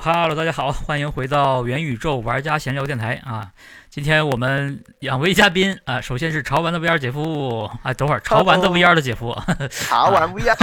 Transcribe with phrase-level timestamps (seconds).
[0.00, 3.50] 哈喽，大家好，欢迎回到元宇宙玩家闲聊电台啊！
[3.90, 9.36] 今天我们两位嘉宾啊，首先是潮玩的 VR 姐夫啊，等会儿潮玩的 VR 的姐夫，
[9.68, 10.56] 潮玩 VR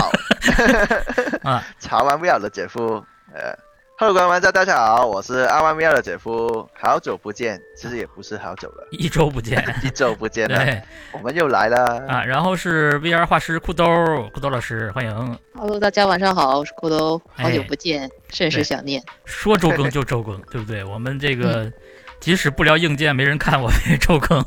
[1.43, 3.66] 啊， 潮玩 VR 的姐夫，呃。
[3.99, 10.79] Hello，各位玩家，大家好，我是阿万 VR 的姐夫，好久不见，其实也不是好久了， 一周不见， 一周不见了，对，
[11.11, 12.23] 我们又来了啊。
[12.23, 13.83] 然后是 VR 画师裤兜，
[14.31, 15.39] 裤兜老师，欢迎。
[15.55, 19.01] Hello，大家晚上好，我是裤兜，好久不见，甚是想念。
[19.25, 20.83] 说周更就周更， 对不对？
[20.83, 21.71] 我们这个
[22.19, 24.39] 即使不聊硬件，没人看，我们也周更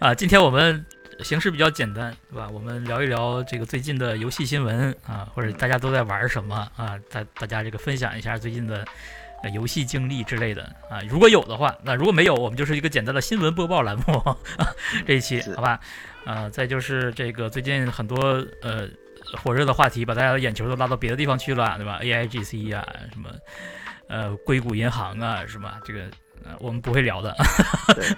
[0.00, 0.14] 啊。
[0.14, 0.84] 今天我们。
[1.24, 2.48] 形式比较简单，对吧？
[2.52, 6.98] 我们聊一聊这个最近的游戏新闻啊，或者大家都在玩什么啊？
[7.10, 8.84] 大大家这个分享一下最近的
[9.54, 11.00] 游戏经历之类的啊。
[11.08, 14.36] 如果有的话，那如果没有，我们就是一个简单的新闻播报栏目。
[15.06, 15.80] 这一期好吧？
[16.24, 18.88] 啊，再就是这个最近很多呃
[19.42, 23.30] 火热的话题，把大家的眼球都拉到别的地方去了，对吧？A I G C 啊，什么
[24.08, 25.72] 呃硅谷银行啊，什么？
[25.84, 26.00] 这个。
[26.58, 27.30] 我们不会聊的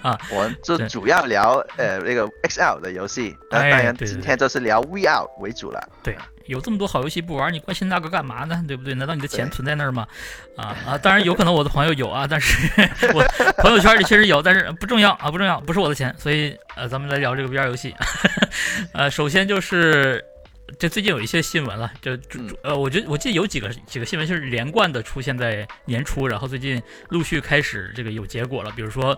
[0.01, 5.89] 啊，我们就主要聊呃那个 XL 的游戏，当然今天就是聊 VR 为主了。
[6.03, 8.63] 对，有这么多好游戏不玩，你关心那个干嘛呢？
[8.67, 8.93] 对不对？
[8.93, 10.07] 难道你的钱存在那儿吗？
[10.55, 10.97] 啊啊！
[10.97, 12.71] 当然有可能我的朋友有啊，但是
[13.13, 13.23] 我
[13.57, 16.13] 朋友圈里确实有，但是不重要啊，不重要，不是我的钱。
[16.17, 17.95] 所以呃，咱们来聊这个 VR 游戏。
[18.93, 20.23] 呃，首先就是。
[20.77, 22.11] 这最近有一些新闻了，就
[22.63, 28.71] 呃，我觉得我记得有几个几个新闻就是连贯的出现在年初，然后最近陆续开始这个有结果了。
[28.75, 29.17] 比如说，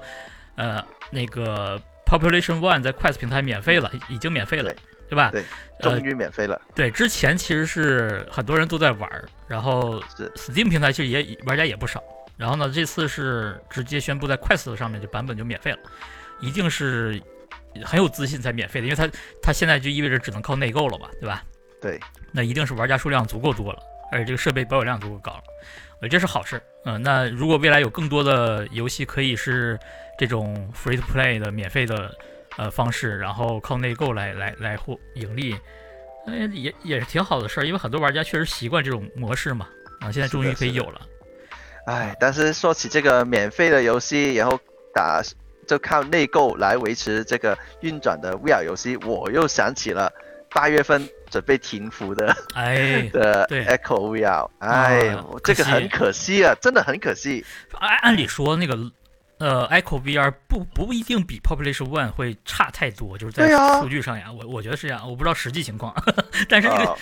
[0.55, 4.73] 呃，那个 Population One 在 Quest 平台免费了，已经免费了，
[5.09, 5.31] 对吧？
[5.31, 5.43] 对，
[5.81, 6.61] 终于免费了。
[6.75, 9.09] 对，之前其实是很多人都在玩，
[9.47, 10.01] 然后
[10.35, 12.03] Steam 平台其实也玩家也不少。
[12.37, 15.79] 然后呢，这次是直接宣布在 Quest 上面就版本就免费了，
[16.39, 17.21] 一定是。
[17.83, 19.09] 很有自信才免费的，因为它
[19.41, 21.43] 它现在就意味着只能靠内购了嘛，对吧？
[21.81, 21.99] 对，
[22.31, 23.79] 那一定是玩家数量足够多了，
[24.11, 25.43] 而且这个设备保有量足够高了，
[26.01, 26.61] 呃，这是好事。
[26.85, 29.79] 嗯，那如果未来有更多的游戏可以是
[30.17, 32.15] 这种 free to play 的免费的
[32.57, 35.57] 呃方式，然后靠内购来来来获盈利，
[36.27, 39.67] 那也也是挺好的事儿，因为很多玩家确实习惯这种模式嘛。
[40.01, 41.01] 啊，现在终于可以有了。
[41.85, 44.59] 哎，但是说起这个免费的游戏，然后
[44.93, 45.21] 打。
[45.71, 50.11] 就靠内购来维持这个运转的 VR 游戏，我又想起了
[50.53, 55.15] 八月份准备停服的哎 的 Echo VR，哎，
[55.45, 57.45] 这个很可惜啊，真的很可惜。
[57.79, 58.77] 按按理说那个。
[59.41, 63.49] 呃，Echo VR 不不一定比 Population One 会差太多，就是在
[63.81, 65.91] 数据上呀，我我觉得是这样，我不知道实际情况，
[66.47, 66.95] 但是那个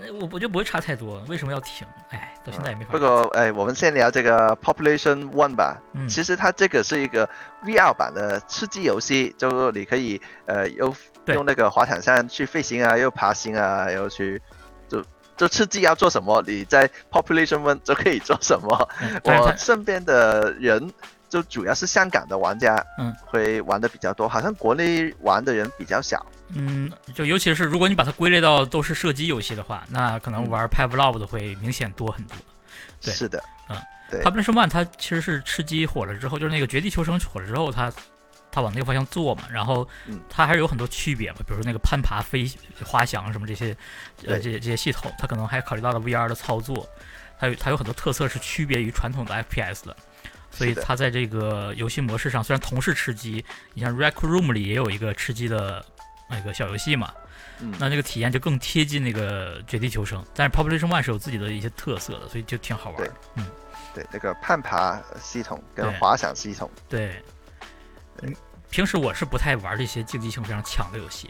[0.00, 1.86] 那个我我觉得不会差太多，为什么要停？
[2.08, 2.90] 哎，到现在也没法。
[2.90, 5.80] 不过哎，我们先聊这个 Population One 吧。
[5.92, 6.08] 嗯。
[6.08, 7.28] 其实它这个是一个
[7.64, 10.92] VR 版的吃鸡游戏，就是你可以呃又
[11.26, 14.42] 用那个滑毯上去飞行啊，又爬行啊，又去
[14.88, 15.04] 就
[15.36, 18.88] 就吃鸡要做什么，你在 Population One 就可以做什么。
[19.22, 20.92] 我身边的人。
[21.30, 26.26] 就主要是香港的玩家，嗯，会玩的比较多，好像国内玩的人比较少。
[26.48, 32.36] 嗯，就尤其是如果你把它归类到都是射击游戏的话，那可能玩 Pavlov 的会明显多很多。
[33.00, 33.76] 对，是的，嗯，
[34.10, 34.20] 对。
[34.22, 37.92] Population One 它其实是吃鸡火了之后，就是那个绝地求生火了之后，它
[38.50, 39.88] 它往那个方向做嘛，然后
[40.28, 42.50] 它还是有很多区别嘛，比如说那个攀爬、飞、
[42.84, 43.76] 滑翔什么这些，
[44.26, 46.84] 呃，这些这些系统，它可能还考虑到了 VR 的操作，
[47.38, 49.96] 它有它有很多特色是区别于传统的 FPS 的。
[50.50, 53.44] 所以它在这个游戏模式上，虽然同是吃鸡，
[53.74, 55.84] 你像 Rec Room 里也有一个吃鸡的
[56.28, 57.12] 那个小游戏嘛，
[57.78, 60.24] 那这个体验就更贴近那个绝地求生。
[60.34, 63.10] 但是 Population One 是有自己的一些特色的，所以就挺好玩。
[63.36, 63.46] 嗯，
[63.94, 67.22] 对，那个攀爬系统跟滑翔系统，对，
[68.22, 68.34] 嗯。
[68.70, 71.28] 平时我是不太玩这些竞技性非常强的游戏，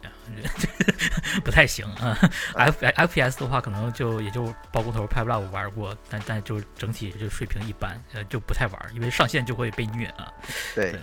[1.42, 2.16] 不太行啊。
[2.54, 10.30] F F P S 的话，可能就也就包工头拍不了我玩过，但但就整体就水平一般，呃，就不太玩，因为上线就会被虐啊。
[10.76, 10.94] 对，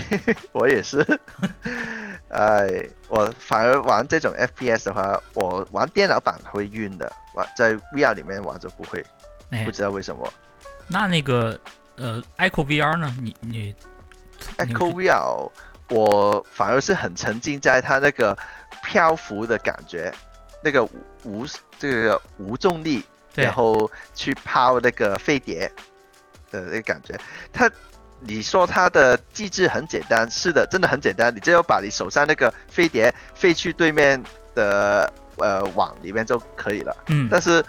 [0.52, 1.06] 我也是。
[2.28, 2.66] 哎，
[3.08, 9.04] 我反而玩这种 F P S 的话，我玩电脑版会晕的，玩在 V R 里面玩就不会，
[9.66, 10.32] 不知道为什么。
[10.88, 11.60] 那那个
[11.96, 13.14] 呃，Echo V R 呢？
[13.20, 13.74] 你你
[14.56, 15.50] Echo V R。
[15.92, 18.36] 我反而是很沉浸在他那个
[18.82, 20.12] 漂浮的感觉，
[20.62, 20.82] 那个
[21.22, 21.46] 无
[21.78, 23.04] 这个无重力，
[23.34, 25.70] 然后去抛那个飞碟
[26.50, 27.18] 的那个感觉。
[27.52, 27.70] 他，
[28.20, 34.22] 你说他的机制很简单，是的，真的很简单，你只要把你手上那个飞碟飞去对面
[34.54, 36.96] 的呃网里面就可以了。
[37.08, 37.64] 嗯，但是。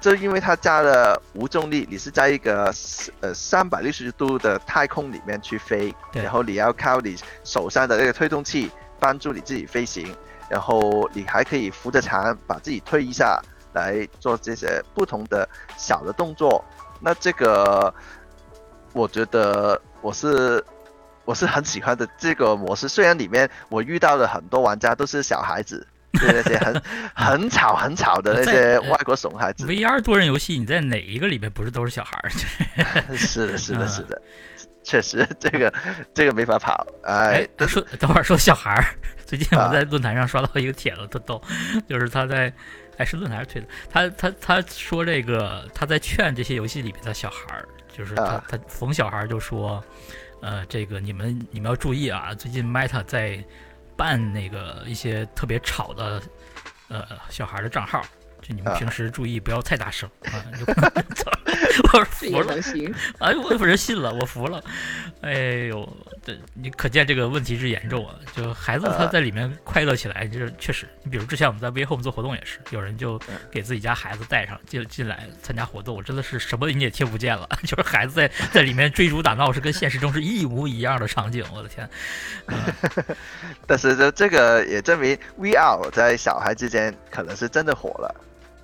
[0.00, 2.72] 就因为它加了无重力，你是在一个
[3.20, 7.14] 呃三百六十度的太空里面去飞，然后你要靠你
[7.44, 10.16] 手上的那个推动器帮助你自己飞行，
[10.48, 13.38] 然后你还可以扶着墙把自己推一下
[13.74, 16.64] 来做这些不同的小的动作，
[16.98, 17.92] 那这个
[18.94, 20.64] 我觉得我是
[21.26, 25.86] 我是很喜欢的这个模式，虽然里面我遇到的很多玩家都是小孩子。
[26.20, 26.82] 对对对很
[27.14, 29.66] 很吵很吵的那些外国怂孩子。
[29.66, 32.30] VR 多人游戏，你在哪一个里面不是都是小孩儿？
[33.16, 34.20] 是的，是的，是的，
[34.82, 35.72] 确实这个
[36.14, 36.86] 这个没法跑。
[37.04, 38.84] 哎，说等会儿说小孩儿，
[39.24, 41.40] 最近我在论坛上刷到一个帖子，特逗，
[41.88, 42.52] 就是他在
[42.96, 49.82] 哎是论坛上推的，他他他说这个他在劝这些游戏里面的小孩儿，就是他他逢小孩就说，
[50.42, 53.42] 呃，这个你们你们要注意啊，最近 Meta 在。
[54.00, 56.22] 办那个一些特别吵的，
[56.88, 58.02] 呃，小孩的账号。
[58.50, 60.44] 就你们平时注意不要太大声啊！
[61.92, 62.54] 我服了，
[63.18, 64.62] 哎呦，我有人信了，我服了。
[65.22, 65.32] 哎
[65.68, 65.88] 呦，
[66.24, 68.14] 这你可见这个问题之严重啊！
[68.34, 70.88] 就孩子他在里面快乐起来，就是确实。
[71.02, 73.20] 你比如之前我们在 V Home 做活动也是，有人就
[73.50, 81.44] 给自己家孩子带上进进来参加活动，我真的是什么你也听不见了， 就是孩子在在里面追逐打闹，是跟现实中是一模一样的场景。
[81.52, 81.88] 我的天！
[83.66, 88.14] 但是这这个也证明 VR 在小孩之间可能是真的火了。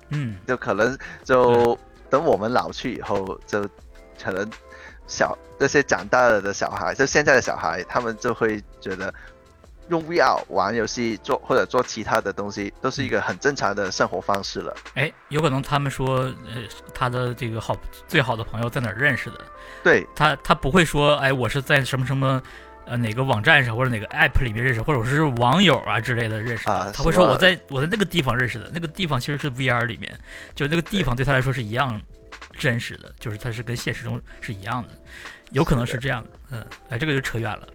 [0.09, 1.77] 嗯，就可能就
[2.09, 3.61] 等我们老去以后，就
[4.23, 4.49] 可能
[5.07, 9.13] 小那些长大了的小孩，就现在的小孩，他们就会觉得
[9.89, 14.75] 用 VR 玩游戏做或者做其他的东西，都是一个很正常的生活方式了。
[14.95, 16.63] 哎，有可能他们说，呃，
[16.93, 17.75] 他的这个好
[18.07, 19.37] 最好的朋友在哪儿认识的？
[19.83, 22.41] 对他，他不会说，哎，我是在什么什么。
[22.87, 30.11] 呃，哪个网站上或者哪个 app 里面认识，或者是网友啊之类的认识的，他会说我在我在那个地方认识的，那个地方其实是 VR 里面，
[30.55, 31.27] 就那个地方对。
[31.27, 32.01] 他来说是一样
[32.57, 34.89] 真实的，就是他是跟现实中是一样的，
[35.51, 37.67] 有可能是这样的，嗯，哎，这个就扯远了，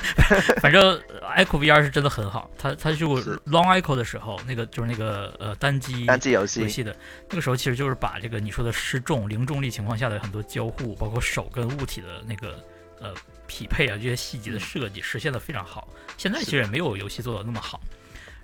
[0.60, 1.00] 反正
[1.38, 6.94] Echo VR 是真的很好，他他就 Long Echo 的时候，那个就是那个呃单机单机游戏游戏的
[7.30, 12.62] 那个时候，其实就是把这个你说的失重零重力情况下的很多交互，包括手跟物体的那个
[13.00, 13.14] 呃。
[13.50, 15.88] 匹配啊，这些细节的设计实现的非常好。
[16.18, 17.80] 现在其实也没有游戏做的那么好。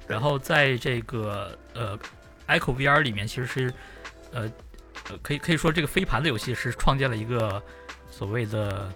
[0.09, 1.97] 然后在这个呃
[2.49, 3.75] ，Echo VR 里面，其实是
[4.33, 4.51] 呃
[5.11, 7.63] 呃，可以可以说这个飞盘的游戏是创建了一个
[8.11, 8.91] 所谓的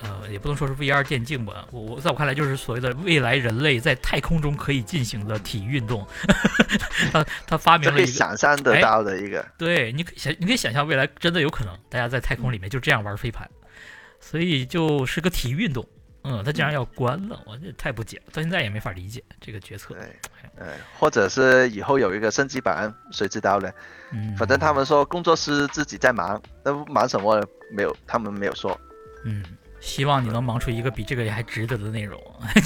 [0.00, 1.66] 呃，也不能说是 VR 电竞吧。
[1.72, 6.06] 我我在我看来就是所谓的未来人类在太空中可以进行的体育运动。
[7.10, 13.50] 他他发明了一个想象得到的一个，对，你可以想你可以想象未来真的有可能大家在太空里面就这样玩飞盘。
[14.20, 15.86] 所以就是个体育运动，
[16.24, 19.94] 嗯，他竟然要关了，我这太不解了，到现在也没法理解这个决策。
[19.94, 20.02] 对，
[20.56, 23.70] 呃，或者是以后有一个升级版，谁知道呢？
[24.12, 27.42] 嗯，反正他们说工作室自己在忙，那忙什么
[27.72, 28.78] 没有，他们没有说。
[29.24, 29.44] 嗯，
[29.80, 32.20] 希望你能忙出一个比这个还值得的内容。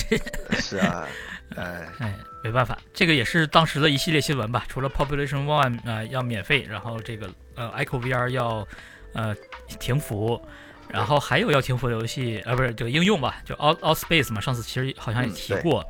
[0.59, 1.07] 是啊，
[1.57, 4.65] 哎哎，没办法，这个也是当时的一系列新闻吧。
[4.69, 8.67] 除了 Population One 呃要免费，然后这个呃 Echo VR 要
[9.13, 9.35] 呃
[9.79, 10.41] 停服。
[10.93, 15.85] 然后还有要停服的游戏，呃，不是这个应用吧，就 Out Out Space 嘛，上次其实好像也提过。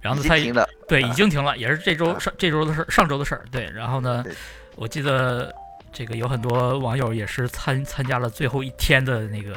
[0.00, 0.36] 然后呢，它
[0.86, 3.42] 对已经停了，也是这周上这周的事，上周的事儿。
[3.50, 4.22] 对，然后呢，
[4.76, 5.50] 我记得
[5.94, 9.56] 这个有很多网友也是参参加了最后一天的那个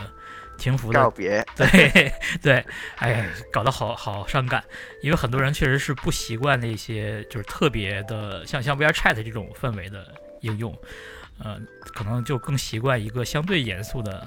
[0.58, 1.46] 停服的告别。
[1.54, 2.10] 对
[2.42, 4.64] 对，哎，搞得好好伤感，
[5.02, 10.08] 因为很多人确实是不习惯那些就是特别的像像 VR Chat 这种氛围的
[10.40, 10.74] 应用，
[11.40, 11.60] 呃，
[11.94, 14.26] 可能就更习惯一个相对严肃的。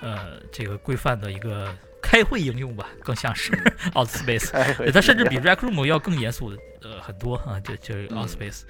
[0.00, 3.52] 呃，这个规范的一个开会应用吧，更像是
[3.94, 8.62] Outspace，它甚至比 Rec Room 要更严肃的呃很多啊，就就 Outspace，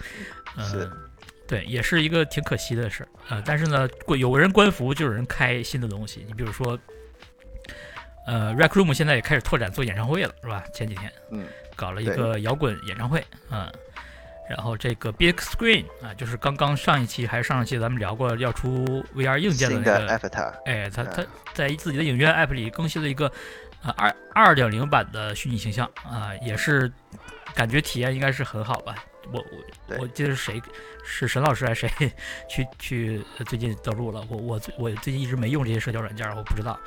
[0.56, 0.90] 嗯，
[1.46, 3.42] 对，也是一个挺可惜的事儿啊。
[3.44, 6.24] 但是呢，有人官服，就有人开新的东西。
[6.26, 6.78] 你比如说，
[8.26, 10.64] 呃，Rec Room 现在也开始拓展做演唱会了，是吧？
[10.72, 13.70] 前几天，嗯，搞了一个摇滚演唱会，嗯。
[14.48, 20.06] 然后这个 Big Screen 啊，就是刚刚上一期还是上上期咱们聊过要出 VR 硬件的那个，
[20.64, 23.26] 哎，他他在自己的影院 App 里更新了一个
[23.82, 26.90] 啊二二点零版的虚拟形象啊，也是
[27.54, 28.94] 感觉体验应该是很好吧。
[29.32, 29.44] 我
[29.88, 30.62] 我我记得是谁
[31.04, 32.12] 是沈老师还是谁
[32.48, 36.78] 去去最近登录了，我我我最近一直没用这些社交软件，我不知道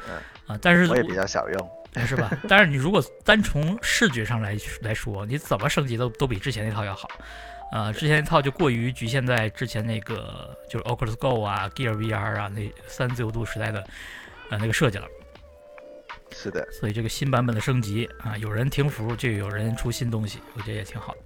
[0.48, 1.70] 啊，但是我也比较少用，
[2.08, 2.32] 是吧？
[2.48, 7.10] 但是你如果单从视觉上来来说，你怎么升级都都比之前那套要好。
[7.72, 13.84] 呃，之前一套就过于局限在之前那个就是 Oculus Go 啊、Gear VR 啊那三自由度时代的
[14.50, 15.08] 呃那个设计了。
[16.32, 16.68] 是的。
[16.72, 21.22] 所以这个新版本的升级啊，有人停服就有人出新东西，我觉得也挺好的。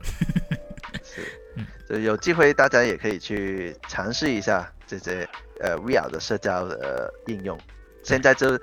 [1.03, 1.21] 是，
[1.55, 5.27] 嗯，就有机会大家也可以去尝试一下这些
[5.61, 7.57] 呃 VR 的社交的应用。
[8.03, 8.59] 现在就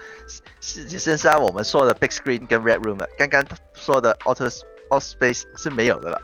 [0.60, 4.50] 实际上我们说的 Big Screen 跟 Red Room，刚刚说的 Auto
[4.90, 6.20] Auto Space 是没有的了。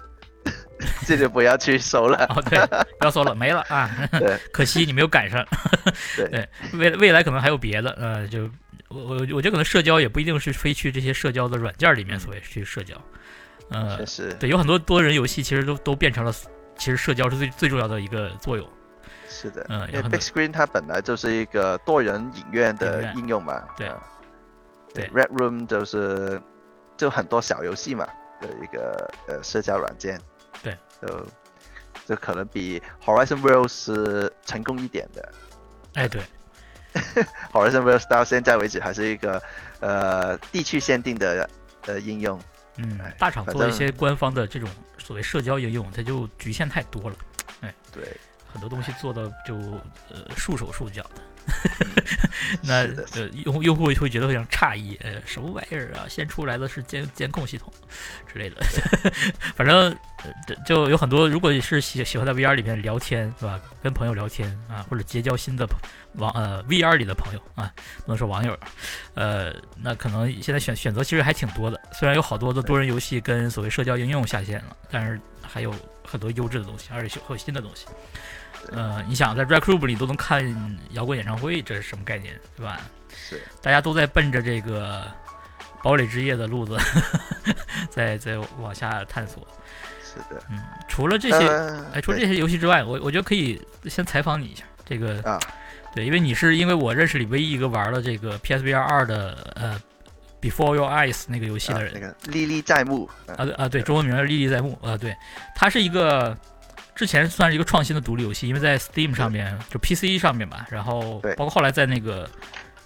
[1.07, 2.27] 这就不要去搜了。
[2.31, 2.59] 哦，对，
[2.99, 3.91] 不要搜了， 没了啊。
[4.13, 5.45] 对， 可惜你没有赶上。
[6.17, 8.43] 对对，未未来可能还有别的，呃，就
[8.89, 12.95] 我我我觉得可能社交也不一定是非去这些社交的软件里面所谓去社交，
[13.71, 16.33] 呃确，实对，有很多多人游戏其实都都变成了，
[16.77, 18.67] 其实社交是最最重要的一个作用。
[19.29, 23.63] 是的，嗯，因为 Big Screen 它本来就是一个多人影院的应用嘛。
[23.77, 23.97] 对啊
[24.95, 26.41] 对 Red Room 就是
[26.97, 28.07] 就很多小游戏嘛
[28.41, 30.19] 的一个呃社交软件。
[30.63, 31.27] 对，就
[32.07, 35.33] 就可能比 Horizon Worlds 是成功一点的。
[35.95, 36.23] 哎，对，
[37.53, 39.43] Horizon Worlds 到现在为止还是一个
[39.81, 41.49] 呃地区限定的
[41.87, 42.41] 呃应用。
[42.79, 47.17] 嗯哎，大厂做一些官方的这种所谓社交应用，它就局限太多了，
[47.63, 48.15] 哎对，
[48.53, 49.57] 很多东西做的就
[50.11, 51.23] 呃束手束脚的。
[52.63, 56.07] 那呃，用用户会觉得非常诧异，呃，什么玩意儿啊？
[56.09, 57.73] 先出来的是监监控系统
[58.27, 58.57] 之类的，
[59.55, 59.91] 反正
[60.25, 63.61] 呃这就有很多，如果是喜喜欢在 VR 里面聊天，是吧？
[63.83, 65.79] 跟朋友聊天啊，或者结交新的朋
[66.15, 67.73] 网呃 VR 里的朋友啊，
[68.05, 68.59] 不能说网友，
[69.15, 71.81] 呃，那可能现在选选择其实还挺多的。
[71.93, 75.75] 虽然有好多的多人游戏跟所谓社交应用下线了，但是还有
[76.05, 77.87] 很多优质的东西，而且会有新的东西。
[78.73, 80.45] 呃，你想在 Red Club 里都能看
[80.91, 82.81] 摇滚演唱会，这是什么概念，对吧？
[83.11, 85.05] 是大家都在奔着这个
[85.83, 86.77] 堡垒之夜的路子
[87.91, 89.47] 在在往下探索。
[90.03, 90.43] 是的。
[90.51, 95.41] 嗯，除了这些，呃哎，除了这些游戏之外，我我觉得可以先采访你一下这个啊，
[95.95, 99.81] 对，因为你是因为我认识里唯一一个玩了这个 PSVR 二的呃
[100.41, 103.09] Before Your Eyes 那个游戏的人啊那个历历在目。
[103.27, 105.17] 啊啊对啊对，中文名叫历历在目啊，对，
[105.55, 106.37] 它是一个
[106.97, 112.29] 之前算是一个创新的独立游戏，因为在 Steam 上面就 PC 上面吧，然后包括后来在那个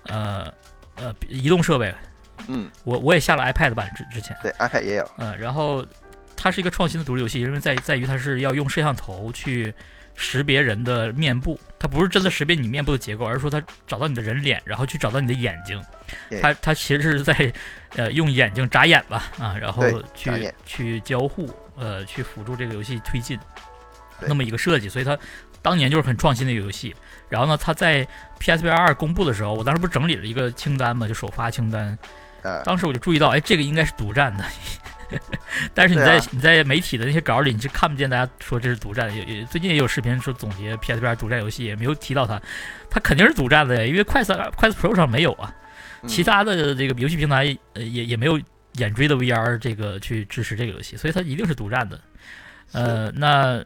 [0.09, 0.53] 呃
[0.97, 1.95] 呃移动设备，
[2.49, 5.09] 嗯，我我也下了 iPad 版之之前，对，iPad 也有。
[5.19, 5.87] 嗯，然后
[6.37, 9.73] 它是一个创新的独立游戏，因为在在于它是要用摄像头去
[10.17, 15.81] 识别人的面部，它不是真的识别你面部的结构，而是说它找到你的人脸，然后去找到你的眼睛。
[16.29, 16.41] 对。
[16.41, 17.53] 它它其实是在
[17.95, 23.70] 呃用眼睛眨眼吧啊，然后去去交互，呃，去辅助这个游戏推进，对
[24.27, 25.19] 那么一个设计，所以它
[25.63, 26.95] 当年就是很创新的一个游戏。
[27.29, 28.07] 然后呢，它在
[28.41, 31.97] PSVR 二公布的时候，我当时不是整理了一个清单嘛，就首发清单。
[32.43, 34.45] 啊，当时我就注意到，哎，这个应该是独占的。
[35.75, 39.13] 但是你在、啊你在媒体的那些稿里，你是看不见大家说这是独占的。
[39.15, 42.41] 有有最近也有视频说总结 PSVR 独占游戏，也没有提到它，
[42.89, 45.53] 它肯定是独占的呀，因为快速快速 Pro 上没有啊，
[46.03, 48.41] 嗯其他的这个游戏平台呃也也没有
[48.75, 52.01] 眼追的 VR 这个去支持这个游戏，所以它一定是独占的。
[52.73, 53.63] 呃，那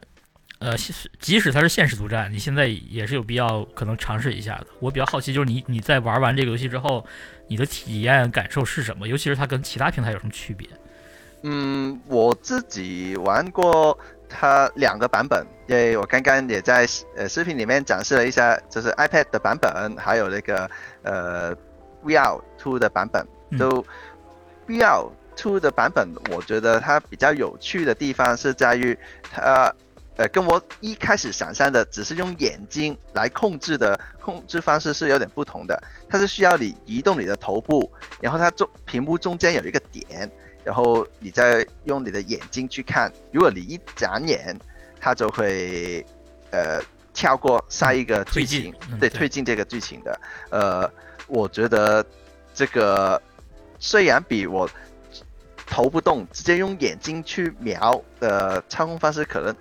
[0.59, 4.67] 呃，即即使它是现实独占，你现在也是有必要可能尝试一下的。
[4.79, 7.05] 我比较好奇，就是你你在玩完这个游戏之后，
[7.47, 9.05] 你的体验感受是什么？
[9.05, 10.67] 尤其是它跟其他平台有什么区别？
[11.43, 20.69] 嗯，我自己玩过它两个版本，因为我刚刚也在呃视频里面展示了一下，就是 iPad 的版本，还有那个
[21.03, 21.53] 呃
[22.03, 23.27] VR Two 的版本。
[23.59, 23.85] 都
[24.67, 29.71] VR Two 的版本，我觉得它比较有趣的地方是在于它。
[30.17, 35.81] 呃，跟我一开始想象的只是用眼睛来控制的控制方式是有点不同的。
[36.09, 37.91] 它是需要你移动你的头部，
[38.21, 40.29] 然后它中屏幕中间有一个点，
[40.63, 44.57] 然后你再用你的眼睛去看，如果你一眨眼，
[44.99, 46.05] 它就会
[46.51, 46.81] 呃
[47.13, 50.19] 跳过下一个剧情，对，推进嗯对推进这个剧情的。
[50.49, 50.89] 呃，
[51.27, 52.05] 我觉得
[52.53, 53.21] 这个
[53.79, 54.69] 虽然比我
[55.67, 59.53] 头不动，直接用眼睛去瞄的操控方式可能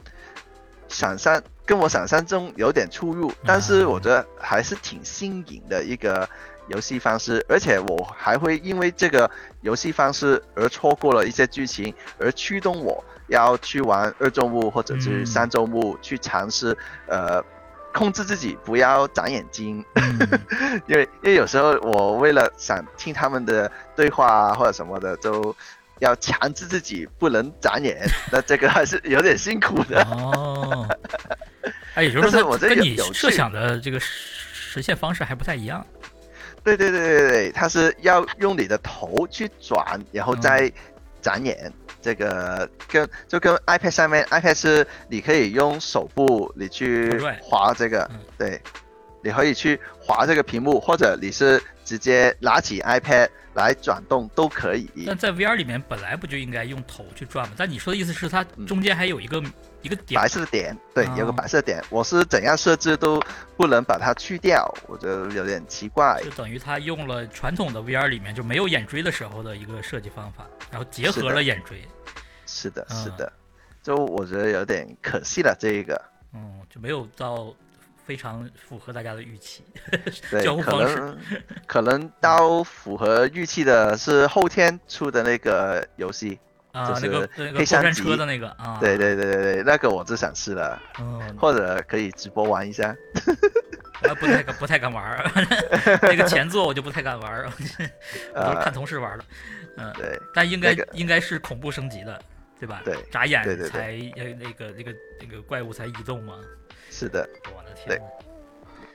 [0.89, 6.29] 想象跟我想象中有点出入，但是我觉得还是挺新颖的一个
[6.69, 9.31] 游戏方式，而且我还会因为这个
[9.63, 15.27] 游戏方式而错过了一些剧情，而驱动我要去玩二周目或者是嗯。
[15.27, 16.77] 三周目去尝试，
[17.07, 17.43] 呃，
[17.93, 20.19] 控制自己不要眨眼睛，嗯。
[20.87, 25.55] 因为因为有时候我为了想听他们的对话啊或者什么的，就
[26.05, 30.03] 要强制自己不能眨眼，那这个 还是有点辛苦的。
[30.05, 30.89] 哦，
[31.95, 35.85] 哎，也就是但是我这说跟你设想的这个实现方式还不太一样。
[36.63, 40.71] 对对对对对，它是要用你的头去转，然后再
[41.21, 41.73] 眨眼。
[42.01, 48.61] 这个跟就跟 iPad 上面，iPad 是你可以用手部你去拖拽滑这个嗯，对，
[49.23, 54.89] 你可以去划这个屏幕，或者你是直接拿起 iPad 来转动都可以。
[55.07, 57.55] 但在 VR 里面本来不就应该用头去转吗？
[57.57, 59.43] 但你说的意思是它中间还有一个、
[59.83, 63.23] 一个点白色的点，对，有个哦白色的点，我是怎样设置都
[63.57, 66.31] 不能把它去掉，我觉得有点奇怪就。
[66.31, 71.83] 等于它用了传统的 VR 里面就没有眼锥的时候的一个设计方法，然后结合了眼锥。
[72.47, 73.33] 是的，嗯是的，
[73.83, 76.01] 就我觉得有点可惜了这一个。
[76.35, 77.55] 嗯，就没有到
[78.05, 79.65] 非常符合大家的预期。
[80.31, 81.19] 对，交互可方式能
[81.67, 86.39] 可能到符合预期的是后天出的那个游戏。
[86.73, 92.89] 啊，就是那个那个过黑山车的那个啊，对，对对对对，那个我就想试了，嗯， 或者可以直播玩一下。
[94.03, 95.25] 啊不太敢不太敢玩儿，
[96.03, 97.47] 那个前作我就不太敢玩儿，
[98.35, 99.25] 我都是看啊，同事玩儿的，
[99.77, 102.21] 嗯，对但应该那个应该是恐怖升级的，
[102.59, 102.83] 对吧？
[102.85, 106.35] 对眨眼才呃那个那个那个怪物才移动嘛，
[107.05, 108.03] 是的，我的天对，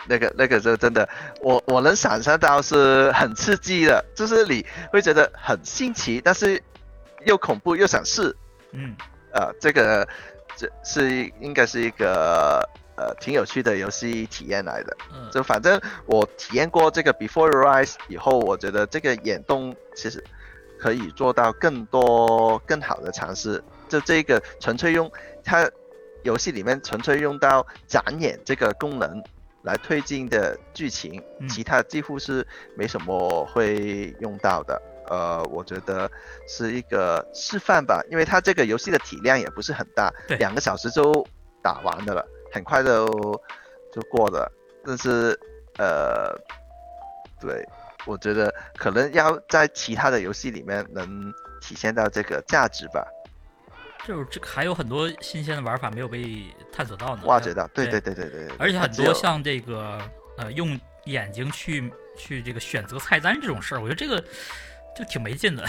[0.07, 1.07] 那个那个时候真的，
[1.41, 6.61] 我我能想象到是很刺激的，就是你会觉得很新奇，但是
[7.25, 8.35] 又恐怖又想试，
[8.71, 8.95] 嗯。
[9.31, 10.07] 呃，这个
[10.55, 14.97] 这是应该是一个呃挺有趣的游戏体验来的。
[15.13, 20.23] 嗯，就反正我体验过这个 Before Eyes 以后，我觉得这个眼动其实
[20.79, 23.63] 可以做到更多更好的尝试。
[23.87, 25.11] 就这个纯粹用
[25.43, 25.69] 它
[26.23, 29.23] 游戏里面纯粹用到展演这个功能
[29.63, 32.45] 来推进的剧情，嗯其他几乎是
[32.75, 34.81] 没什么会用到的。
[35.09, 36.09] 呃，我觉得
[36.47, 41.25] 是一个示范吧，因为它这个游戏的体量也不是很大，两个小时就
[41.63, 43.07] 打完的了，很快就
[43.91, 44.51] 就过了。
[44.85, 45.37] 但是
[45.79, 46.31] 呃，
[47.41, 47.67] 对，
[48.05, 53.03] 我觉得可能要在其他的游戏里面能体现到这个价值吧，
[54.07, 57.67] 就是这还有很多新鲜的玩法没有被探索到呢，挖掘到。
[57.67, 60.01] 对对对对对对，而且很多像这个
[60.37, 64.23] 呃用眼睛去去这个选择菜单这种事儿，我觉得这个
[64.95, 65.65] 就挺没劲的。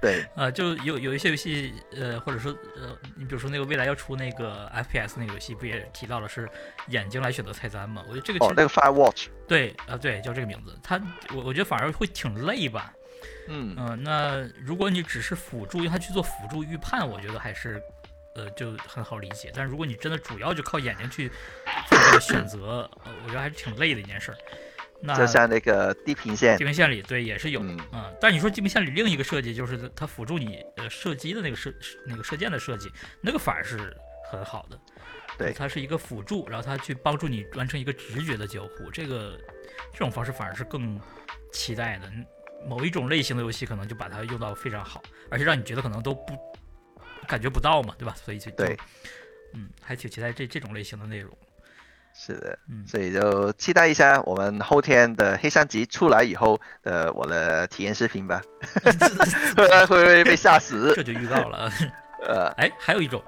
[0.00, 6.48] 对 呃，就有有一些游戏，呃，或者说呃，你比如说那个未来要出那个 FPS 那个游戏，不也提到了是
[6.88, 8.02] 眼睛来选择菜单吗？
[8.08, 10.78] 我觉得这个哦那个 Firewatch，对啊、对，叫这个名字。
[10.82, 11.00] 它
[11.34, 12.92] 我我觉得反而会挺累吧。
[13.48, 17.82] 嗯嗯、那如果你只是辅助用它去做辅助预判，我觉得还是
[18.34, 19.50] 呃就很好理解。
[19.54, 21.28] 但是如果你真的主要就靠眼睛去
[21.88, 24.38] 做这个选择，呃，我觉得还是挺累的一件事儿。
[25.00, 31.72] 那就像那个地平线地，平线里对也是有，嗯嗯，但你说地平线里另一个设计就是它辅助你呃射击的那个射
[32.04, 33.96] 那个射箭的设计，那个反而是
[34.28, 34.76] 很好的，
[35.38, 39.38] 对它是一个辅助，然后它去帮助你完成一个直觉的交互，这个
[39.92, 41.00] 这种方式反而是更
[41.52, 42.10] 期待的。
[42.66, 46.38] 某一种类型的游戏可能就把它用到非常好，而且让你觉得可能都不
[47.26, 48.14] 感觉不到嘛，对吧？
[48.14, 48.76] 所以就对，
[49.54, 51.30] 嗯，还挺期待这这种类型的内容，
[52.14, 52.58] 是的。
[52.68, 58.42] 嗯，所以就期待一下我们后天的黑山级出来以后的我的体验视频吧，
[59.54, 60.92] 会不会被吓死？
[60.96, 61.70] 这就预告了。
[62.26, 63.22] 呃，哎，还有一种，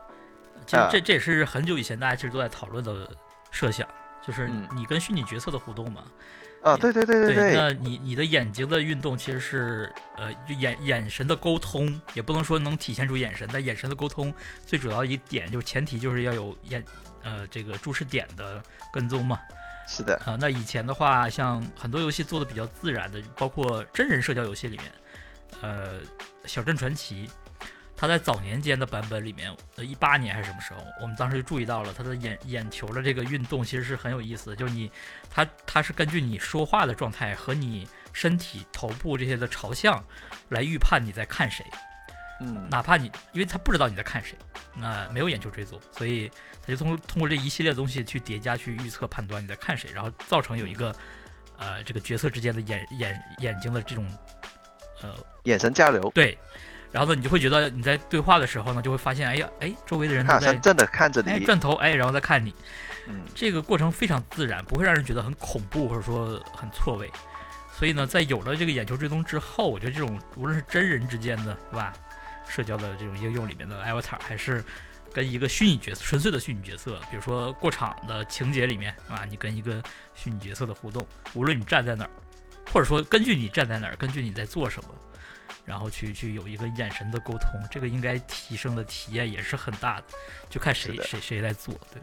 [0.66, 3.08] 其实啊这这也是很久以前大家其实都在讨论的
[3.50, 3.86] 设想，
[4.26, 6.04] 就是嗯你跟虚拟角色的互动嘛。
[6.62, 14.32] 啊，对对对对对，那你你的眼睛的运动其实是呃就眼眼神的沟通，也不能说能体现出眼神，但眼神的沟通
[14.66, 16.84] 最主要一点就是前提就是要有眼
[17.22, 19.38] 呃这个注视点的跟踪嘛。
[19.88, 24.92] 是的，啊、那以前的话，像很多游戏做的比较自然的，包括真人社交游戏里面，
[25.62, 26.00] 呃，
[26.44, 27.26] 《小镇传奇》，
[28.00, 34.90] 它在早年间的版本里面，呃，一八年还是什么时候，我们当时就注意到了他的眼眼球的这个运动其实是很有意思的，就是你，
[35.28, 40.02] 他他是根据你说话的状态和你身体、头部这些的朝向
[40.48, 41.62] 来预判你在看谁。
[42.40, 44.34] 嗯，哪怕你，因为他不知道你在看谁，
[44.74, 46.30] 那、没有眼球追踪，所以
[46.62, 50.90] 他就通过通过这一系列东西去叠加、去预测、判断你在看谁，然后造成有一个，
[51.58, 54.10] 呃，这个角色之间的眼眼眼睛的这种，
[55.02, 56.38] 呃，眼神交流，对，
[56.92, 62.54] 然后呢，你就会觉得你在对话的时候呢，就会发现，哎呀，哎，周围的人都在他好像真的看着你，哎转头，哎，然后再看你，
[63.06, 67.10] 嗯，这个过程非常自然，不会让人觉得很恐怖或者说很错位。
[67.72, 71.92] 所以呢，在有了这个眼球追踪之后，我觉得这种无论是真人之间的，对吧？
[72.48, 74.62] 社交的这种应用里面的 avatar，还是
[75.12, 79.80] 跟一个虚拟角色、纯粹的虚拟角色，比如说过场的情节里面啊，你跟一个
[80.14, 82.10] 虚拟角色的互动，无论你站在哪儿，
[82.72, 84.88] 或者说根据你站在哪儿，根据你在做什么，
[85.64, 90.04] 然后去去有一个眼神的沟通，这个应该提升的体验也是很大的，
[90.48, 91.04] 就看谁的。
[91.04, 92.02] 谁谁来做，对。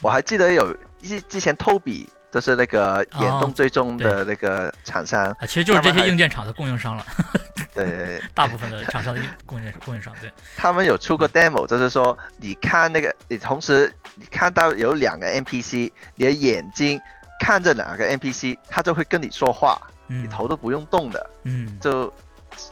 [0.00, 7.06] 我还记得有之之前偷比就是那个眼动追踪的那个厂商，啊，其实就是这些硬件厂的供应商了，
[7.74, 17.00] 对，大部分的厂商的供应供应商，对， 他们有出过 demo，就是说你看那个，你同时你看到有两个 NPC，你的眼睛
[17.40, 22.12] 看着哪个 NPC，他就会跟你说话，嗯，你头都不用动的，嗯，就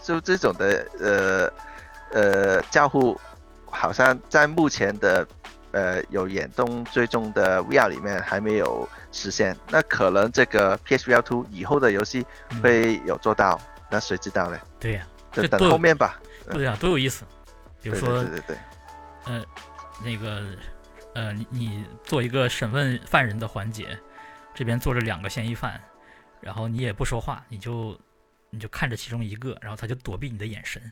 [0.03, 1.53] 就这种的呃
[2.13, 3.19] 呃交互，
[3.67, 5.27] 好像在目前的
[5.73, 14.59] 呃有眼动追踪的 VR 里面还没有实现，那可能这个 PSVR 2以后的游戏嗯会有做到，那谁知道呢？
[14.79, 16.21] 对呀、就等 后面吧。
[16.53, 17.25] 对呀、多有意思。
[17.83, 18.57] 比如说对对对对，
[19.27, 19.45] 呃，
[20.05, 20.43] 那个
[21.15, 23.97] 呃，你你做一个审问犯人的环节，
[24.55, 25.81] 这边坐着两个嫌疑犯，
[26.41, 27.99] 然后你也不说话，你就
[28.57, 30.83] 你就看着其中一个，然后他就躲避你的眼神。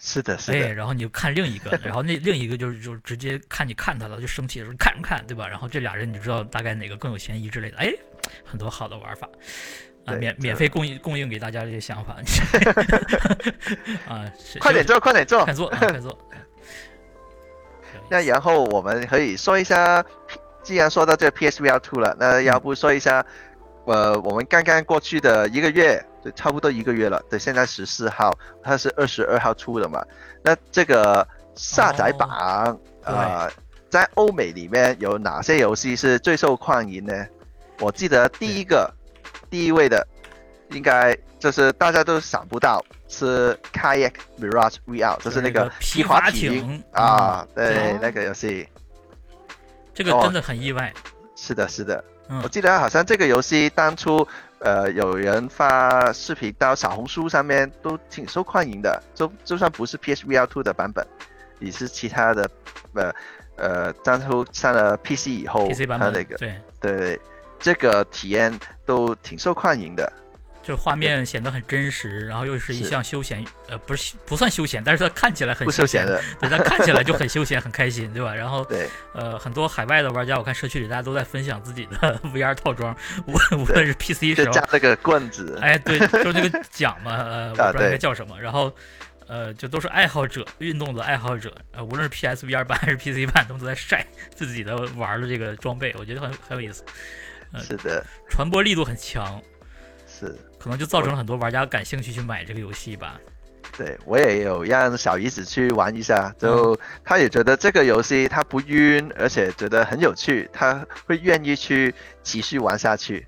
[0.00, 5.48] 是的，是哎，的，然后你就看另一个，然后那另一个就是就直接看你看他了，就生气的时候看什么看，对吧？
[5.48, 7.92] 然后这俩人你就知道大概哪个更有嫌疑之类的，哎，
[8.44, 9.28] 很多好的玩法
[10.04, 12.14] 啊，免免费供应供应给大家这些想法
[14.06, 15.52] 啊， 是快点做，快点做快。
[15.52, 16.16] 做，啊快做。
[18.08, 20.04] 那然后我们可以说一下，
[20.62, 23.26] 既然说到这个 PSVR Two 了，那要不说一下，
[23.86, 30.04] 呃，我们刚刚过去的一个月，就差不多一个月了，对，现在十四号，它是二十二号出的嘛。
[30.42, 33.50] 那这个下载榜，呃，
[33.88, 37.26] 在欧美里面有哪些游戏是最受欢迎呢？
[37.80, 38.92] 我记得第一个，
[39.48, 40.06] 第一位的，
[40.70, 46.82] 应该就是大家都想不到是 Kayak Mirage VR，就是那个皮划划艇。
[46.92, 48.68] 啊，对哦，那个游戏，
[49.94, 50.92] 这个真的很意外。
[51.36, 52.04] 是的，是的。
[52.28, 52.40] 嗯。
[52.42, 54.26] 我记得好像这个游戏当初，
[54.60, 61.06] 呃，有人发视频到小红书上面都挺受欢迎的，就就算不是 PSVR 2的版本，
[61.60, 62.50] 也是其他的，
[62.94, 63.12] 呃
[63.56, 67.20] 呃，当初上了 PC 以后，PC 版本它那个对，对
[67.58, 70.12] 这个体验都挺受欢迎的。
[70.68, 78.34] 就画面显得很真实，然后又是一项休闲，呃，不是不算休闲，但是它看起来很不休闲的， 对，它看起来就很休闲，很开心，对吧？
[78.34, 78.86] 然后对。
[79.14, 82.94] 呃，很多海外的玩家，我看社区里大家都在分享自己的 VR 套装，
[83.26, 84.44] 无无论是 PC 时候。
[84.44, 88.70] 就加，那个棍子，哎，对，就是那个奖嘛，呃， 我不知道应该叫什么，然后。
[89.26, 96.82] 呃，就都是爱好者，运动的爱好者，呃，无论是 PSVR 版还是 PC 版，他们都在晒自己的玩的这个装备，我觉得很很有意思，
[97.52, 99.38] 呃是的，传播力度很强，
[100.18, 100.34] 是。
[100.58, 103.20] 可能就造成了很多玩家感兴趣去买这个游戏吧。
[103.76, 113.26] 对我也有让小姨子去玩一下，就她也觉得这个游戏她不晕，而且觉得很有趣，她会愿意去继续玩下去。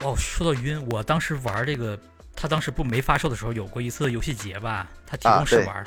[0.00, 1.98] 哦，说到晕，我当时玩这个，
[2.36, 5.84] 他当时不没发售的时候有过一次游戏节吧，他提供试对玩，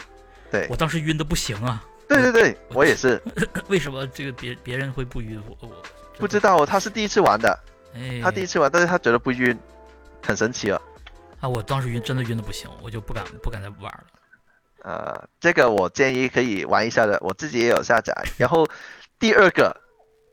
[0.51, 1.83] 对我当时晕的不行啊。
[2.07, 3.21] 对对对，我也是
[3.69, 5.41] 为什么这个别别人会不晕？
[5.47, 5.83] 我我
[6.17, 7.57] 不知道，他是第一次玩的，
[7.95, 9.57] 哎，他第一次玩，但是他觉得不晕，
[10.25, 10.81] 很神奇哦。
[11.39, 14.03] 啊，我当时晕真的晕的不行，我就不敢不敢再玩了。
[14.83, 18.13] 呃，这个我建议可以玩一下的，我自己也有下载。
[18.37, 18.67] 然后
[19.19, 19.75] 第二个，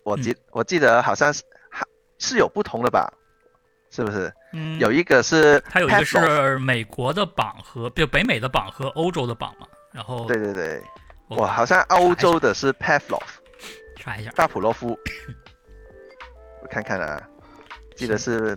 [0.04, 1.84] 我记、我记得好像是还
[2.18, 3.12] 是有不同的吧，
[3.90, 4.32] 是不是？
[4.52, 10.82] 嗯，有一个是它有一个是美国的榜和就北美的榜和欧洲的榜嘛，然后对对对，
[11.28, 13.22] 我我好像欧洲的是 Pavlov
[13.96, 14.98] 查一下大普洛夫，
[16.60, 17.28] 我看看啊，
[18.00, 18.56] 记得是？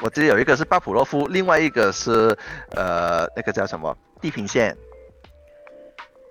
[0.00, 2.36] 我记得有一个是巴甫洛夫，另外一个是
[2.70, 4.76] 呃那个叫什么地平线，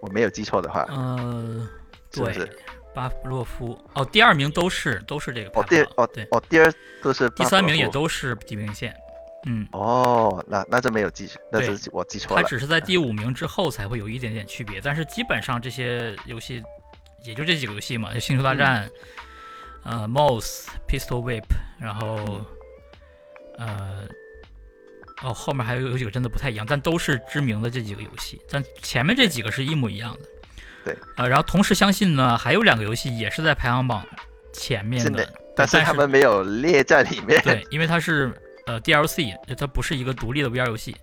[0.02, 1.68] 我没有记错的话，呃，
[2.12, 2.60] 对是不是？，
[2.96, 8.96] 巴甫洛夫哦，第二名都是都是这个哦第哦对，哦第二都是第三名也都是地平线，
[9.46, 12.42] 嗯，哦，那那这没有记，那对是我记错了。
[12.42, 16.64] 它只是在第五名之后才会有一点点区别，但是基本上这些游戏
[17.24, 18.90] 也就这几个游戏嘛，就星球大战，
[19.84, 21.46] 呃，Mouse、Pistol Whip，
[21.80, 22.46] 然后
[23.58, 24.08] 呃。
[25.24, 30.30] 哦，后面还有有几个真的不太一样，但都是知名的这几个游戏，但前面这几个是一模一样的。
[30.86, 34.06] 对，呃，然后同时相信呢，还有两个游戏也是在排行榜
[34.54, 37.42] 前面的的，但但是他们没有列在里面。
[37.42, 38.32] 对，因为它是
[38.68, 40.96] 呃 DLC，就它不是一个独立的 VR 游戏。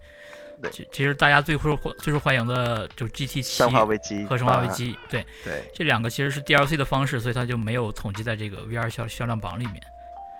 [0.62, 9.82] 对其其实大家最受最受欢迎的就是 GT 七生化危机和生化危啊机，对，对这两个其实是 DLC 的方式，所以它就没有统计在这个 VR 销销量榜里面。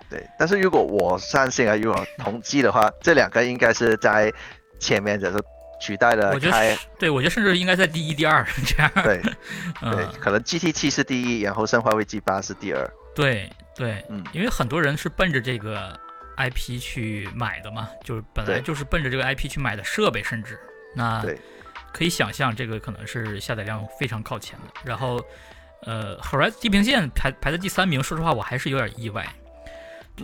[0.09, 4.31] 对，但是如果我相信啊，如果统计的话， 这两个应该是在
[4.79, 5.37] 前面就是
[5.81, 8.91] 取代了我觉得开，对我觉得甚至应该在第一、第二这样。
[9.03, 9.33] 对对，
[9.81, 12.89] 嗯，可能 GT 七是第一，然后生化危机八是第二。
[13.15, 15.97] 对对，嗯因为很多人是奔着这个
[16.37, 20.59] IP 去买的嘛，就是本来就是奔着这个 IP 去买的设备，甚至。
[20.95, 21.23] 那
[21.93, 24.65] 可以想象这个可能是下载量非常靠前的。
[24.83, 25.21] 然后，
[25.83, 29.25] 呃，Horizon 地平线排排在第三名，说实话我还是有点意外，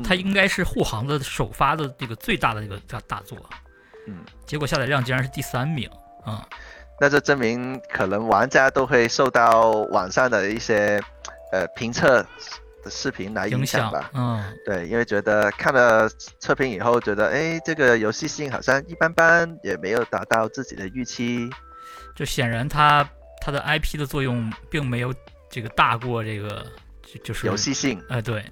[0.03, 3.37] 它嗯应该是护航的首发的这个最大的这个大大作，
[4.07, 5.89] 嗯，结果下载量竟然是第三名，
[6.25, 6.47] 啊、
[6.99, 11.01] 那就证明可能玩家都会受到网上的一些
[11.51, 12.25] 呃评测
[12.83, 21.49] 的视频来影响吧。，嗯，对，因为觉得看了测评以后，觉得哎，这个游戏性好像一般般，也没有达到自己的预期。
[22.15, 23.07] 就显然它
[23.41, 25.13] 它的 IP 的作用并没有
[25.49, 26.65] 这个大过这个
[27.01, 28.43] 就就是游戏性，哎，对。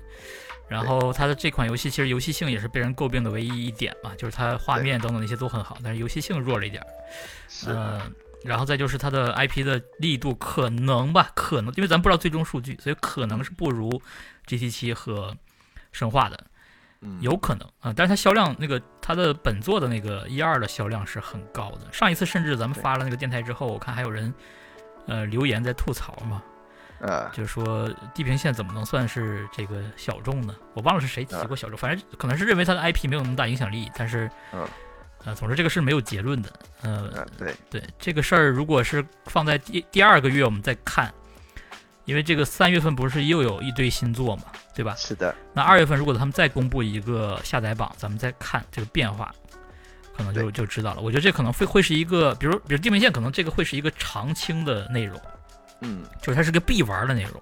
[0.67, 6.87] 然后它的这款游戏其实游戏性也是被人诟病的唯一一点嘛，就是它画面等等那些都很好，但是游戏性弱了一点儿。
[7.47, 7.99] 是呃，
[8.43, 13.89] 然后再就是它的 IP 的力度可能吧，可能因为咱不知道最终数据，所以可能是不如
[14.47, 15.35] GT 七和
[15.91, 16.45] 生化的，
[17.01, 17.93] 嗯，有可能啊。
[17.95, 21.91] 但是它销量那个它的本作的那个一二的销量是很高的。
[21.91, 24.33] 上一次甚至咱们发了那个电台之后，我看还有人
[25.05, 26.41] 呃留言在吐槽嘛，
[27.01, 30.55] 呃，就是说地平线怎么能算是这个小众呢？
[30.73, 34.65] 我忘了是谁提过小众，反正可能是认为它的 IP 没有那么大影响力，但是嗯。
[35.25, 36.49] 呃，总之这个是没有结论的。
[36.81, 41.13] 呃，对对，这个事儿如果是放在第第二个月我们再看，
[42.05, 44.95] 因为这个三月份不是又有一堆新作嘛，对吧？
[44.95, 45.35] 是的。
[45.53, 49.35] 那二月份如果他们再公布一个下载榜，咱们再看这个变化，
[50.15, 51.01] 可能就就知道了。
[51.01, 55.21] 我觉得这可能会会是一个，比如比如地平线，可能这个会是一个常青的内容，
[55.81, 57.41] 嗯，就是它是个必玩的内容，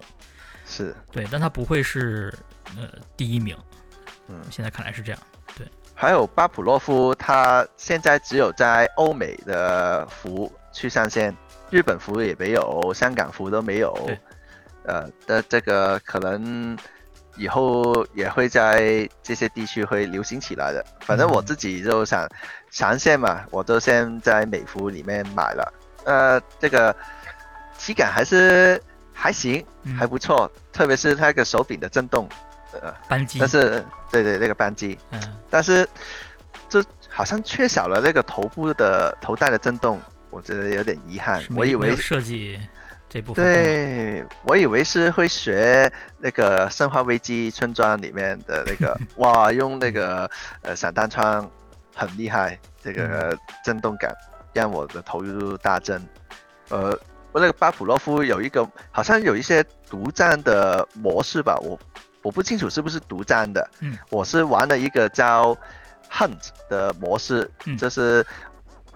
[0.66, 2.36] 是对，但它不会是
[2.76, 3.56] 呃第一名。
[4.26, 5.20] 嗯，现在看来是这样。
[6.00, 11.36] 还有巴甫洛夫，他现在只有在欧美的服去上线，
[11.70, 13.92] 日本服也没有，香港服都没有。
[14.84, 16.78] 呃，的这个可能
[17.36, 20.84] 以后也会在这些地区会流行起来的。
[21.00, 22.28] 反正我自己就想
[22.70, 25.74] 上线嘛，我都先在美服里面买了。
[26.04, 26.94] 呃，这个
[27.76, 28.80] 体感还是
[29.12, 29.66] 还行，
[29.98, 32.28] 还不错，特别是那个手柄的震动。
[32.82, 35.88] 呃，扳机，但是对对那个扳机，嗯，但是
[36.68, 41.42] 这好像缺少了那个头部的头带的震动，我觉得有点遗憾。
[41.56, 42.60] 我以为设计
[43.08, 50.30] 这部分，对我以为是会学那个《生化危机村庄》里面的那个， 哇，用那个
[50.62, 51.50] 呃散弹枪
[51.94, 54.14] 很厉害，这个震动感
[54.52, 56.00] 让我的投入大增。
[56.68, 56.90] 呃，
[57.32, 61.78] 我那个巴甫洛夫有一个好像有一些独占的模式吧，我。
[62.28, 65.56] 我不清楚是不是独占的，嗯，我是玩了一个叫
[66.12, 68.22] Hunt 的模式，嗯，就是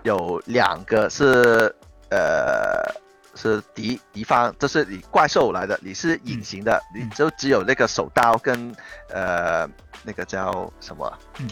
[0.03, 1.75] 有两个是
[2.11, 2.95] 呃
[3.35, 8.71] 是敌敌方，这是你怪兽来的，你是隐形的，你就只有那个手刀跟
[9.09, 9.67] 呃
[10.03, 11.49] 那个叫什么，嗯，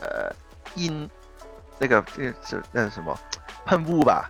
[0.00, 0.34] 呃
[0.74, 1.08] 阴
[1.78, 3.16] 那个那是那是什么？
[3.64, 4.28] 喷雾吧，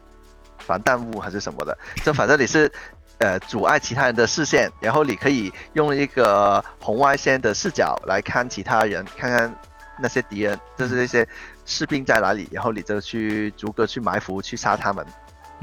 [0.58, 1.74] 防弹雾还是什么的，
[2.04, 2.70] 就反正你是。
[3.22, 9.54] 呃，阻碍其他人的视线，然后你可以用一个红外线的视角来看其他人，看看
[10.00, 11.24] 那些敌人，就是那些
[11.64, 15.06] 士兵在哪里，然后你就去逐个去埋伏，去杀他们。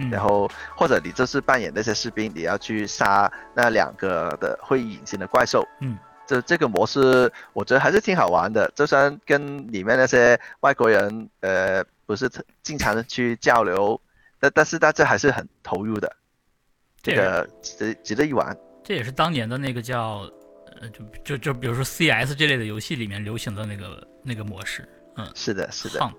[0.09, 5.67] 然后或者你就是扮演那些士兵，你要去杀那两个的会隐形的怪兽。
[5.81, 12.31] 嗯，这这个模式我觉得还是挺好玩的，就算跟里面那些外国人呃不是
[12.63, 13.99] 经常的去交流，
[14.39, 16.15] 但但是大家还是很投入的。
[17.01, 20.29] 这个值值得一玩，这也是当年的那个叫，
[20.81, 25.99] 呃，就就就比如说 CS 这类的游戏里面流行的那个那个模式，嗯，是的，是的。
[25.99, 26.13] Hunt，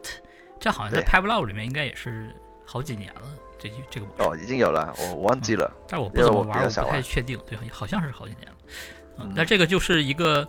[0.59, 3.23] 这好像在 Pavlov 里面应该也是好几年了，
[3.59, 4.23] 这这个模式。
[4.23, 8.57] 哦，已经有了，我忘记了，但是我不怎么玩，我不太确定，对，好像是好几年了。
[9.19, 10.49] 嗯，那这个就是一个，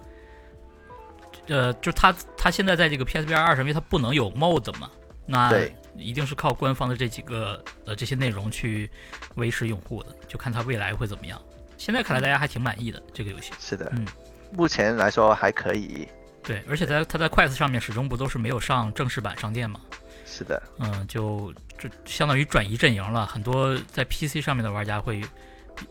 [1.48, 4.90] 呃，就它它现在在这个 PSVR 二上，因为它不能有 Mode 嘛，
[5.26, 5.52] 那。
[5.98, 8.90] 一定是靠官方的这几个呃这些内容去
[9.36, 11.42] 维持用户的，就看它未来会怎么样。
[11.78, 13.52] 现在看来大家还挺满意的这个游戏。
[13.60, 14.06] 是的，嗯，
[14.52, 16.08] 目前来说还可以。
[16.44, 19.80] 对，而且在它在快 s 上面始终不都是没有上正式版商店吗？
[20.26, 23.26] 是的，嗯，就就相当于转移阵营了。
[23.28, 25.22] 很多在 PC 上面的玩家会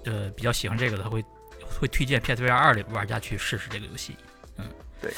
[0.04, 1.24] 呃比较喜欢这个的，他会
[1.78, 4.16] 会推荐 PSVR 二的玩家去试试这个游戏。
[4.56, 4.64] 嗯，
[5.00, 5.12] 对。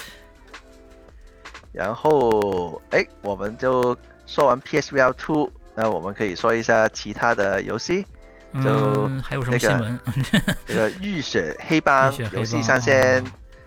[1.72, 3.96] 然后哎，我们就。
[4.26, 8.06] 说完 PSVR Two，那我们可以说一下其他的游戏，
[8.62, 10.00] 就还有什么新闻？
[10.66, 13.24] 这个《浴血黑帮》游戏上线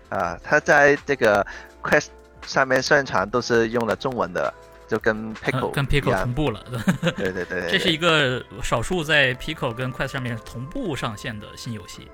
[0.08, 1.46] 啊，它在这个
[1.82, 2.08] Quest
[2.46, 4.52] 上面宣传都是用了中文的，
[4.88, 6.64] 就跟 Pico 跟 Pico 同步了。
[7.16, 12.08] 对对对，这是一个少数在 Pico 跟 Quest 上面同步上线的新游戏。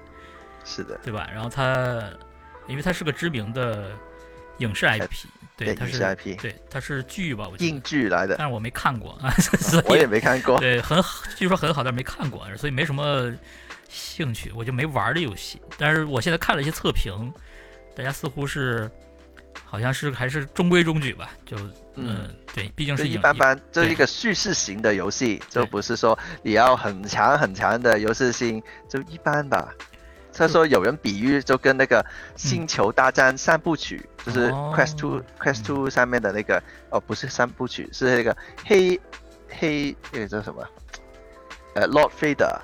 [0.64, 1.28] 是的，对吧？
[1.32, 2.02] 然后它，
[2.66, 3.90] 因为它是个知名的
[4.58, 5.26] 影视 IP。
[5.56, 7.46] 对，它是 IP，对，它是剧吧？
[7.48, 9.32] 我硬剧来的，但是我没看过 啊，
[9.86, 10.58] 我也没看过。
[10.58, 13.32] 对，很好，据说很好，但是没看过，所以没什么
[13.88, 15.60] 兴趣，我就没玩这游戏。
[15.78, 17.32] 但是我现在看了一些测评，
[17.94, 18.90] 大家似乎是，
[19.64, 21.30] 好像是还是中规中矩吧？
[21.44, 21.56] 就
[21.94, 29.68] 嗯，对，毕竟是一般般，这是一个叙事型的游戏，就不是说你要很强很强的游戏性，就一般吧。
[30.34, 32.02] 他说有人比喻就跟那个
[32.36, 39.00] 《星球大战》三部曲，就是 Quest Two Quest Two 上面的那个哦，不是三部曲，是那个黑
[39.48, 40.66] 黑那个叫什么？
[41.74, 42.58] 呃，Lord Vader，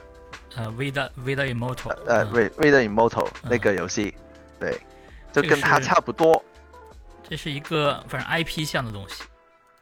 [0.57, 4.15] 呃，Vader Vader Immortal，呃，Vader Immortal 那个游戏，
[4.61, 4.79] 对，
[5.33, 6.45] 就跟他差不多。
[7.29, 9.25] 这是一个反正 IP 向的东西。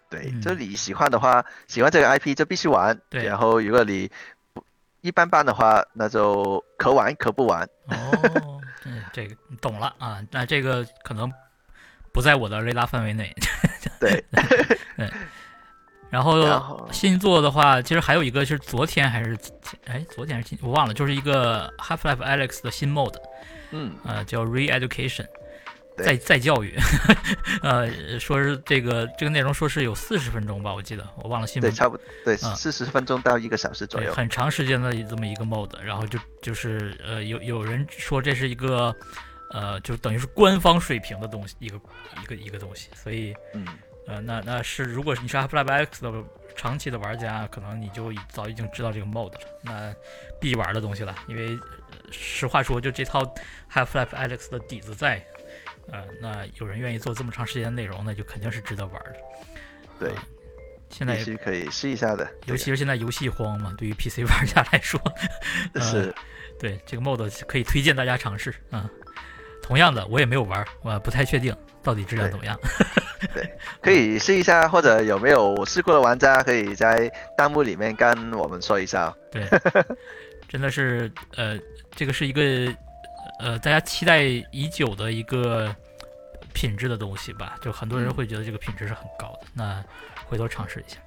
[0.09, 2.97] 对，嗯就你喜欢的话，喜欢这个 IP 就必须玩。
[3.11, 4.11] 对然后如果你
[4.53, 4.65] 不
[5.01, 7.69] 一般般的话，那就可玩可不玩。
[7.89, 11.33] 哦，嗯，这个懂了啊，那这个可能
[12.16, 13.31] 不在我的雷达范围内。
[14.00, 14.24] 对，
[14.96, 15.11] 对
[16.09, 19.55] 然后新作的话，其实还有一个是昨天还是前
[19.87, 23.16] 哎，昨天还是今我忘了，就是一个 Half-Life Alex 的新 mode
[23.72, 25.26] 嗯，呃，叫 Re-Education，
[25.96, 26.74] 对再再教育，
[27.62, 31.74] 呃，说是这个这个内容说是有四十分钟吧，我记得我忘了新对，闻。
[31.74, 34.12] 差不多对，啊四十分钟到一个小时左，右。
[34.14, 38.94] 很长时间的这么一个 mode，然后就就是呃有有人说这是一个
[39.51, 41.81] 呃就等于是官方水平的东西，一个
[42.23, 43.67] 一个一个东西，所以嗯，
[44.07, 46.13] 呃那那是如果你是 Half-Life X 的
[46.55, 49.95] 长期的玩家，可能你就早已经知道这个 mod 了，那
[50.41, 51.49] 必玩的东西了，因为、
[51.91, 53.23] 呃实话说，就这套
[53.73, 55.25] Half-Life Alex 的底子在。
[55.89, 59.17] 呃，那有人愿意做这么长时间的内容，那就肯定是值得玩的。
[60.01, 60.27] 对啊，
[60.91, 62.29] 现在必须可以试一下的。
[62.47, 65.01] 尤其是现在游戏荒嘛，对于 PC 玩家来说，
[65.73, 66.15] 这个是
[66.59, 68.91] 对这个 mod 可以推荐大家尝试啊。
[69.66, 72.57] 同样的，我也没有玩，我不太确定到底质量怎么样。
[73.35, 73.50] 对
[73.81, 79.16] 可以试一下，或者有没有试过的玩家可以在弹幕里面跟我们说一下哦。
[79.33, 79.44] 对，
[80.48, 81.59] 真的是呃，
[81.94, 82.42] 这个是一个
[83.40, 85.74] 呃大家期待已久的一个
[86.52, 87.57] 品质的东西吧。
[87.61, 89.85] 就很多人嗯会觉得这个品质是很高的，那
[90.26, 90.98] 回头尝试一下。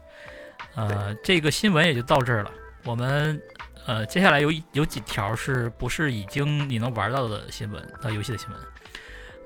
[0.75, 2.51] 呃，这个新闻也就到这儿了。
[2.83, 3.41] 我们
[3.85, 7.81] 呃接下来有一有几条是不是已经你能玩到的新闻？
[8.01, 8.59] 呃，游戏的新闻。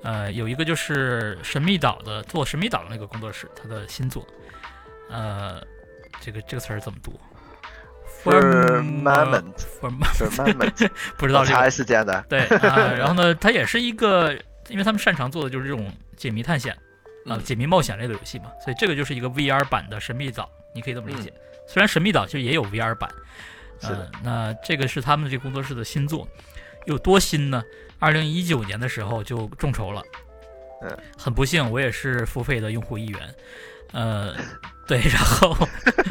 [0.04, 4.28] 呃，有一个就是神秘岛的做神秘岛的那个工作室，它的新作。
[5.10, 5.62] 呃，
[6.20, 7.18] 这个这个词儿怎么读
[8.24, 12.26] Firmament Firmament Firmament， 不知道这个我猜是这样的。
[12.28, 14.34] 对啊，然后呢，它也是一个，
[14.68, 16.74] 因为他们擅长做的就是这种解谜探险
[17.26, 21.30] 啊、嗯解谜冒险类的游戏嘛，所以这个就是一个 VR 版的神秘岛，你可以这么理解。
[21.36, 23.16] 嗯虽然神秘岛其实也有 VR 版，呃
[23.82, 26.28] 是的，那这个是他们这个工作室的新作，
[26.86, 27.64] 有多新呢？
[28.00, 30.02] 二零一九年的时候就众筹了，
[30.82, 33.36] 嗯，很不幸，我也是付费的用户一员，
[33.94, 34.34] 呃，
[34.86, 35.56] 对，然后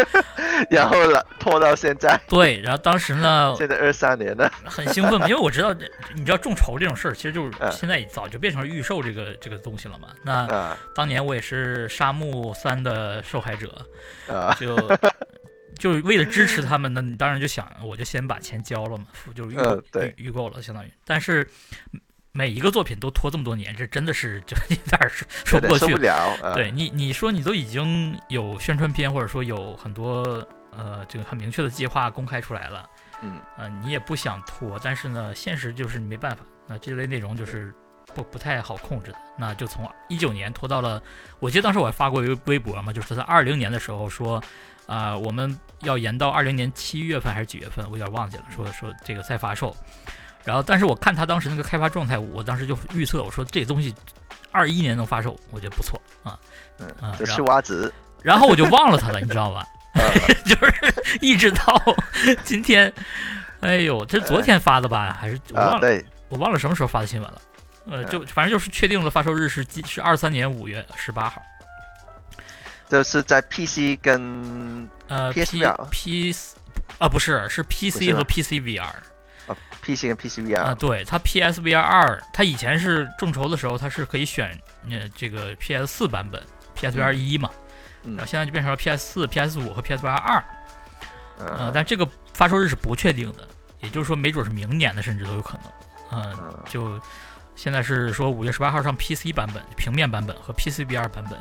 [0.71, 4.51] 然后了，拖到现在，对，然后当时呢，现在二三年了。
[4.65, 5.75] 很兴奋嘛，因为我知道，
[6.15, 7.71] 你知道众筹这种事儿，其实就是嗯。
[7.73, 10.09] 现在早就变成了预售这个这个东西了嘛。
[10.23, 13.71] 那啊当年我也是《沙漠三》的受害者，
[14.29, 14.57] 啊，
[15.83, 19.59] 就是为了支持他们呢，你当然就想，我就先把钱交了嘛，就是预
[19.99, 20.93] 预预购了，相当于。
[21.05, 21.45] 但是
[22.31, 25.93] 每一个作品都拖这么多年，这真的是就 有点说说不过去
[26.55, 30.23] 对你，你说你都已经有宣传片，或者说有很多
[30.71, 32.89] 呃这个很明确的计划公开出来了。
[33.21, 37.75] 嗯，呃，你也不想拖，但是呢，现实就是你没办法，那这类内容就是
[38.15, 41.03] 不不太好控制的，那就从一九年拖到了，
[41.41, 44.41] 我记得当时我还发过一个微博嘛，就是在二零年的时候说，
[44.93, 49.75] 啊、我们要延到二零年七月份还是几月份，我有点忘记了，说说这个再发售，
[50.45, 53.95] 然后但是我看他当时那个开发状态，我当时就预测我说这东西
[54.51, 56.39] 二一年能发售，我觉得不错啊，
[56.79, 57.93] 嗯是蛙子。
[58.23, 59.67] 然后我就忘了他了，你知道吧？
[59.95, 60.01] 啊
[60.45, 61.83] 就是一直到
[62.45, 62.93] 今天，
[63.61, 65.17] 哎呦，这是昨天发的吧？
[65.19, 66.03] 还是我忘啊，了？
[66.29, 67.41] 我忘了什么时候发的新闻了。
[67.87, 71.43] 呃，就反正就是确定了发售日是今是二三年五月十八号。
[72.93, 76.35] 就是在 PC 跟呃 PS P VR P
[76.99, 84.51] 啊不是是 PC 和 PC VR 啊 PC 跟 PC 啊对，它 PSVR 二，它以前是众筹的时候，它是可以选
[84.91, 86.43] 呃这个 PS 四版本
[86.77, 87.49] ，PSVR 一嘛，
[88.05, 90.45] 嗯然后现在就变成了 PS 四、PS 五和 PSVR 二。
[91.39, 93.49] 呃，嗯但这个发售日是不确定的，
[93.81, 96.21] 也就是说，没准是明年的，甚至都有可能。
[96.21, 97.01] 嗯、嗯就
[97.57, 101.39] 现在是说五月十八号上 PC 版本、平面版本和 PCVR 版本，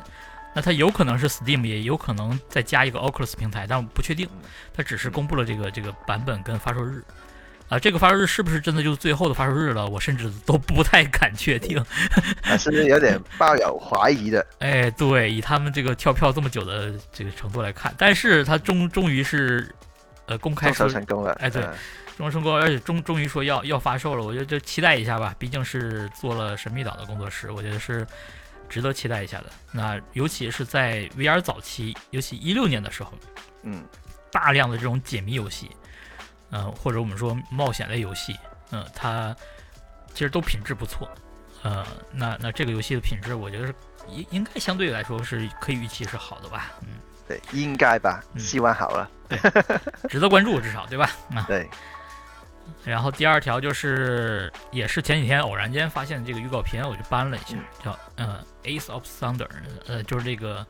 [0.53, 4.49] 那它有可能是 Steam，也有可能再加一个 Oculus 平台，但我不确定嗯。
[4.73, 7.03] 它只是公布了这个这个版本跟发售日。
[7.69, 9.87] 啊，这个发售日是不是真的就是最后的发售日了？
[9.87, 11.81] 我甚至都不太敢确定。
[12.59, 14.45] 甚至有点抱有怀疑的。
[14.59, 19.73] 哎，对，以他们这个跳票这么久的这个程度来看，但是它终终于是，
[20.25, 21.31] 呃，公开说成功了。
[21.39, 21.73] 哎对嗯
[22.17, 28.05] 终成功，而且终终于说要要发售了，我觉得就期待一下吧，毕竟是做了神秘岛的工作室，我觉得是
[28.71, 29.51] 值得期待一下的。
[29.71, 33.11] 那尤其是在 VR 早期，尤其一六年的时候，
[33.63, 33.83] 嗯，
[34.31, 35.69] 大量的这种解谜游戏，
[36.51, 38.35] 嗯、或者我们说冒险类游戏，
[38.71, 39.35] 嗯、它
[40.13, 41.07] 其实都品质不错，
[41.63, 43.75] 呃，那那这个游戏的品质，我觉得是
[44.09, 46.87] 应应该相对来说是可以预期是好的吧，嗯，
[47.27, 49.09] 对，应该吧，嗯希望好了。
[49.29, 49.39] 对
[50.09, 51.09] 值得关注至少对吧？
[51.33, 51.69] 啊，对，
[52.83, 59.47] 然后第二条就是，也是前几天偶然间发现这个预告片，我就搬了一下，叫呃《Ace of Thunder》，
[59.87, 60.65] 呃，就是这个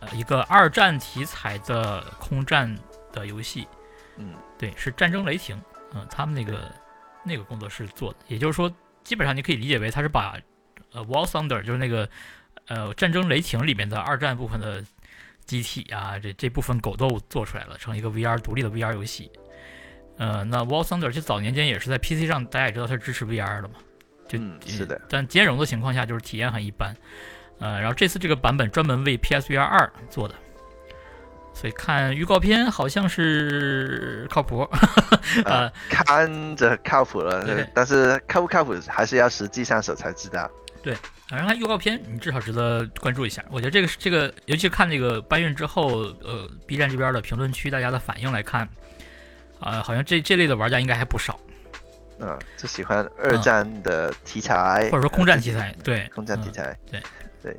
[0.00, 2.74] 呃一个二战题材的空战
[3.12, 3.66] 的游戏，
[4.16, 4.34] 嗯。
[4.58, 5.56] 对，是战争雷霆，
[5.94, 6.68] 嗯、他们那个
[7.22, 8.68] 那个工作室做的，也就是说，
[9.04, 10.36] 基本上你可以理解为他是把
[10.92, 12.08] 呃 War Thunder 就是那个
[12.66, 14.84] 呃战争雷霆里面的二战部分的
[15.44, 19.30] 机体啊，这这部分狗斗做出来了，成一个 VR 独立的 VR 游戏。
[20.18, 23.74] 呃，那 Wall Thunder 其实早年间也是在 PC 上，大家也知道它是支持 VR 的嘛，
[24.28, 26.94] 就、嗯是的但兼容的情况下就是体验很一般。
[27.60, 30.34] 呃，然后这次这个版本专门为 PSVR 二做的，
[31.52, 34.68] 所以看预告片好像是靠谱。
[35.44, 40.48] 呃，看着靠谱了对，但是靠不靠谱还是要实际上手才知道。
[40.80, 40.94] 对
[41.28, 43.44] 反正它预告片你至少值得关注一下。
[43.50, 48.66] 我觉得这个是这个，尤其看这个搬运之后，呃，B 站这边的评论区大家的反应来看，
[49.60, 51.38] 啊、好像这这类的玩家应该还不少，
[52.20, 57.02] 嗯，就喜欢二战的题材，或者说空战呃题材，对，空战题嗯材，对
[57.42, 57.56] 对。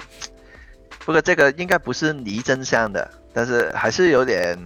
[1.06, 4.58] 不过这个应该不是离真相的，但是还是有点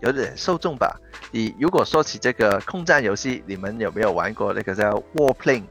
[0.00, 0.98] 有点受众吧。
[1.30, 5.64] 你如果说起这个空战游戏，你们有没有玩过那个叫 Warplane？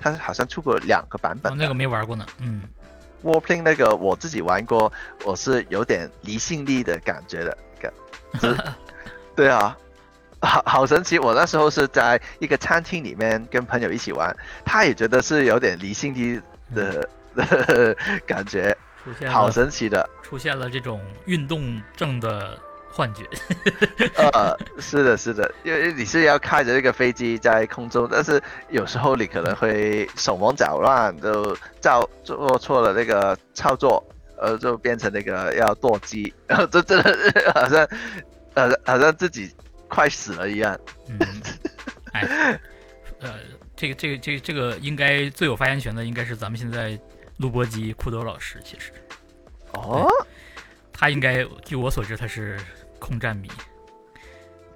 [0.00, 2.62] 它好像出过两个版本那个没玩过呢，嗯
[3.24, 4.92] ，Warplane 那个我自己玩过，
[5.24, 7.92] 我是有点离心力的感觉的，感，
[8.40, 8.62] 就是
[9.34, 9.76] 对啊，
[10.46, 11.18] 好好神奇！
[11.18, 14.34] 我那时候是在一个餐厅里面跟朋友一起玩，
[14.64, 16.40] 他也觉得是有点离心机
[16.74, 20.08] 的、的 感觉，出现好神奇的。
[20.22, 22.56] 出现了这种运动症的
[22.92, 23.24] 幻觉，
[24.14, 34.04] 呃，是的，是的，因为你是要开着这个飞机在空中，但是有时候你可能会手忙脚乱，就照做错了那个操作，
[34.36, 37.88] 呃，就变成那个要剁机，然后这真的是好像，
[38.54, 39.52] 呃，好像自己
[39.88, 40.78] 快死了一样。
[41.08, 41.18] 嗯，
[42.12, 42.60] 哎，
[43.20, 43.34] 呃，
[43.74, 46.98] 这个这个这个这个应该最有发言权的应该是咱们现在
[47.38, 48.92] 录播机库豆老师，其实
[49.72, 50.08] 哦，
[50.92, 52.58] 他应该据我所知他是
[52.98, 53.48] 空战迷，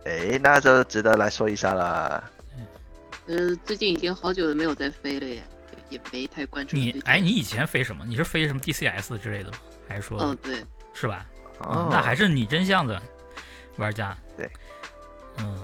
[0.04, 2.30] 哎，那就值得来说一下了。
[3.26, 5.42] 呃，最近已经好久没有再飞了耶，
[5.90, 6.76] 也没太关注。
[6.76, 8.04] 你哎，你以前飞什么？
[8.04, 9.58] 你是飞什么 DCS 之类的吗？
[9.88, 11.24] 还是说、嗯，对，是吧？
[11.58, 13.00] 哦嗯，那还是你真相的
[13.76, 14.16] 玩家。
[14.36, 14.50] 对，
[15.38, 15.58] 嗯，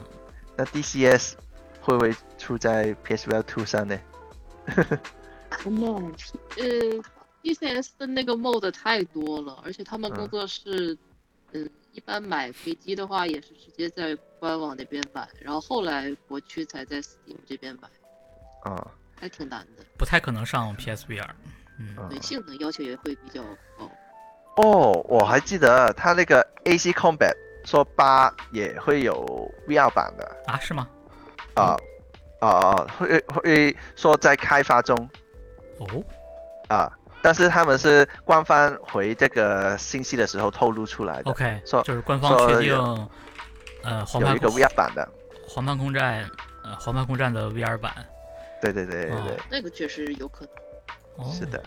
[0.56, 1.34] 那 DCS
[1.80, 3.98] 会不会出在 PSVR 2上呢？
[5.64, 7.02] 那呃
[7.42, 10.96] ，DCS 的那个 mode 太多了，而且他们嗯工作室，
[11.52, 17.88] 嗯，一般买飞机的话也是直接在官网那边买，然后后来国区才在 Steam 这边买，
[18.70, 18.86] 啊、
[19.18, 21.28] 还挺难的，不太可能上 PSVR。
[21.78, 23.42] 嗯，嗯对性能要求也会比较
[23.78, 23.90] 高。
[24.56, 27.32] 哦，我还记得他那个 AC Combat
[27.68, 29.12] 说八也会有
[29.66, 30.36] VR 版的。
[30.46, 30.88] 啊，是吗？
[31.54, 31.76] 啊
[32.40, 34.96] 啊啊，会会说在开发中。
[35.78, 36.02] 哦，
[36.68, 36.90] 啊，
[37.20, 41.30] 但是他们是官方回这个信息的时候透露出来的。
[41.30, 43.08] OK，说就是官方确定，
[43.82, 45.06] 呃，黄有一个 VR 版的，
[45.46, 46.24] 黄盘空战，
[46.64, 47.92] 呃，黄盘空战的 VR 版。
[48.62, 49.36] 对对对对对，哦。
[49.50, 51.26] 那个确实有可能。
[51.26, 51.62] 哦，是的，，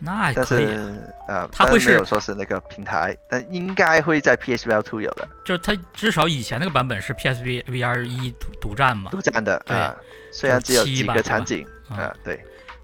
[0.00, 9.10] 那但可以，是啊，它会是没有说是那个平台，但应该会在 PSVR 2有的就是它至少以前那个版本是 PSV VR 一独独占嘛。
[9.10, 9.96] 独占的对啊，
[10.30, 12.40] 虽然只有几个场景啊啊，对，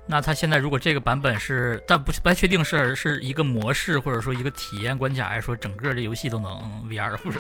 [0.07, 6.51] 那它现在如果这个版本是，但不不太确定是是一个模式或者说一个体验关卡，还是说整个这游戏都能
[6.89, 7.39] VR，或者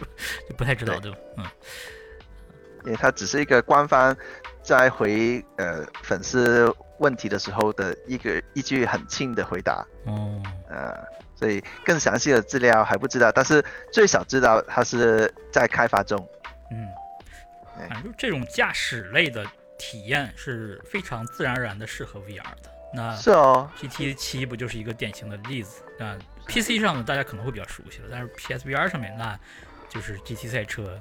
[0.49, 1.19] 就不太知道，对吧？
[1.39, 1.45] 嗯，
[2.85, 4.17] 因为它只是一个官方
[4.63, 10.97] 在回呃粉丝问题的时候的一个一句很轻的回答，哦，呃，
[11.35, 16.19] 所以更详细的资料还不知道，但是最少知道它是在开发中。
[16.71, 16.89] 嗯，
[17.79, 19.45] 哎反正就这种驾驶类的
[19.79, 22.71] 体验是非常自然而然的适合 VR 的。
[22.97, 25.83] 那是哦，GT 七不就是一个典型的例子？
[25.99, 26.17] 那
[26.47, 29.37] PC 上呢，大家可能会比较熟悉了，但是 PSVR 上面那
[29.89, 30.97] 就是 GT 赛车，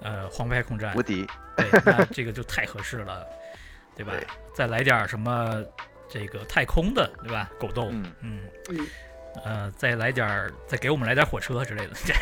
[0.00, 3.26] 呃，黄牌空战无，敌，对，那这个就太合适了，
[3.98, 4.12] 对吧？
[4.16, 5.62] 对再来点儿什么
[6.08, 7.50] 这个太空的，对吧？
[7.60, 8.40] 狗斗，嗯，嗯，
[8.70, 8.86] 嗯，
[9.44, 12.14] 呃，再来点儿，再给我们来点火车之类的，这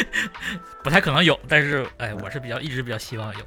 [0.82, 3.44] 不太可能有，但是哎，我是比较一直比较希望有。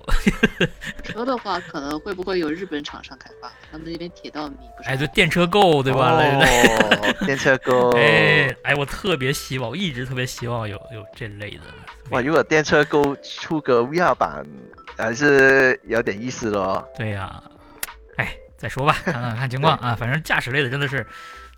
[1.03, 3.51] 车的话，可能会不会有日本厂商开发？
[3.71, 4.89] 他们那边铁道迷不是？
[4.89, 6.13] 哎，对，电车购，对吧？
[6.13, 6.73] 来
[7.25, 11.61] 电车购，哎哎，我特别希望，我一直特别希望有有这类的。
[12.11, 14.45] 哇，如果电车购出个 VR 版，
[14.97, 16.87] 还是有点意思咯。
[16.95, 17.41] 对呀、
[18.17, 19.95] 哎，再说吧， 看看看情况啊。
[19.95, 21.05] 反正驾驶类的真的是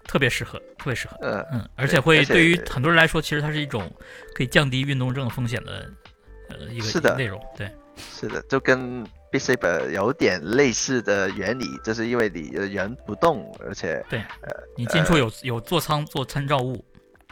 [0.05, 1.17] 特别适合，特别适合。
[1.21, 3.91] 嗯，嗯，而且会对于很多人来说，其实它是一种
[4.35, 5.89] 可以降低运动症风险的
[6.49, 7.41] 呃一个是的内容。
[7.57, 16.83] 对，是的，就跟 b i s a b e 有点类似的原理，就是因为你人不动，而且对，呃你近处有有座舱做参照物，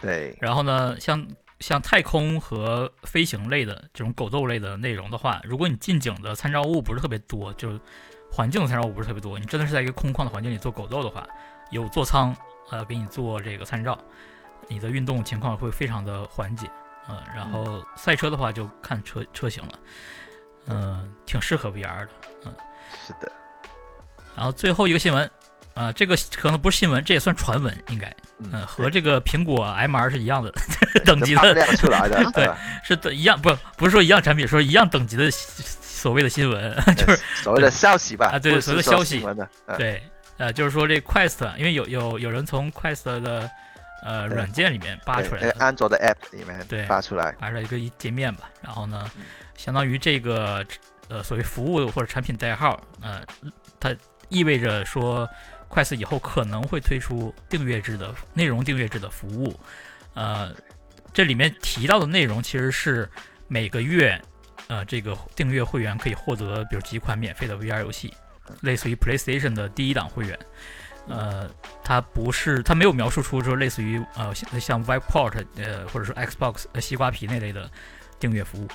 [0.02, 1.26] 对，然后呢，像
[1.60, 7.80] 像太空和飞行类的这种狗斗类的内容的话，如果你近景的参照物不是特别多，就
[8.32, 11.28] 环境的参照物不是特别多，你真的是在一个空旷的环境里做狗斗的话，
[11.72, 12.36] 有座舱
[12.70, 13.98] 呃给你做这个参照，
[14.68, 16.70] 你的运动情况会非常的缓解。
[17.10, 19.80] 嗯，然后赛车的话就看车车型了，
[20.68, 22.10] 嗯，挺适合 VR 的，
[22.46, 22.54] 嗯，
[23.06, 23.32] 是的。
[24.36, 25.32] 然后最后一个新闻，
[25.78, 30.52] 啊，这个可能不是新闻，这也算传闻，应该，嗯，和这个苹果 MR 是一样的
[31.06, 31.54] 等级的
[32.34, 32.50] 对，
[32.84, 40.02] 是的一样，不不是说一样产品，说一样等级的所谓的新闻， 就是所谓的消息吧，啊，对，所谓的消息，的，对，
[40.38, 43.50] 呃，就是说这 Quest，因为有有有人从 Quest 的。
[44.04, 48.44] 呃，软件里面扒出来，安卓的 App 里面对扒出来，扒出来一个界面吧。
[48.62, 49.10] 然后呢，
[49.58, 50.64] 相当于这个
[51.10, 53.22] 呃所谓服务或者产品代号，呃，
[53.80, 53.94] 它
[54.30, 55.28] 意味着说，
[55.68, 59.58] 快四以后可能会推出订阅制的内容订阅制的服务。
[60.14, 60.54] 呃，
[61.14, 63.10] 这里面提到的内容其实是
[63.48, 64.20] 每个月，
[64.68, 68.14] 呃，这个订阅会员可以获得，比如几款免费的 VR 游戏，
[68.62, 70.38] 类似于 PlayStation 的第一档会员。
[71.08, 71.50] 呃，
[71.84, 77.72] 它不是，它没有描述出说类似于呃像像 Viport 呃或者说 Xbox 西瓜皮那类的
[78.20, 78.68] 订阅服务，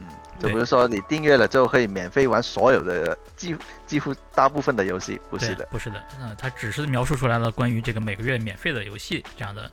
[0.00, 0.06] 嗯，
[0.38, 9.70] 就比如说你订阅了之后可以免费玩所有的几几乎大部分的游戏，不是的，不是的，嗯，它只是描述出来了关于这个每个月免费的游戏这样的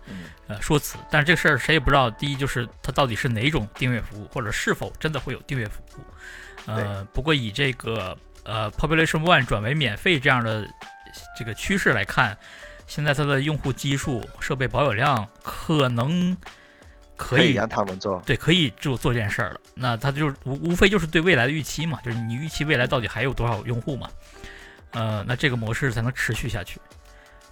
[0.47, 6.01] 呃说辞，但是这个事儿谁也不知道，第一就是它到底是哪种订阅服务，或者是否真的会有订阅服务，
[6.67, 10.67] 呃，不过以这个呃 Population One 转为免费这样的。
[11.38, 12.38] 这个趋势来看，
[12.88, 16.38] 现在它的用户基数、设备保有量可能
[17.22, 19.59] 可以让他们做，对，可以就做这件事儿了。
[19.76, 24.09] 那他就无无非就是对未来的预期嘛，就是你预期未来到底还有多少用户嘛？
[24.91, 26.80] 呃，那这个模式才能持续下去。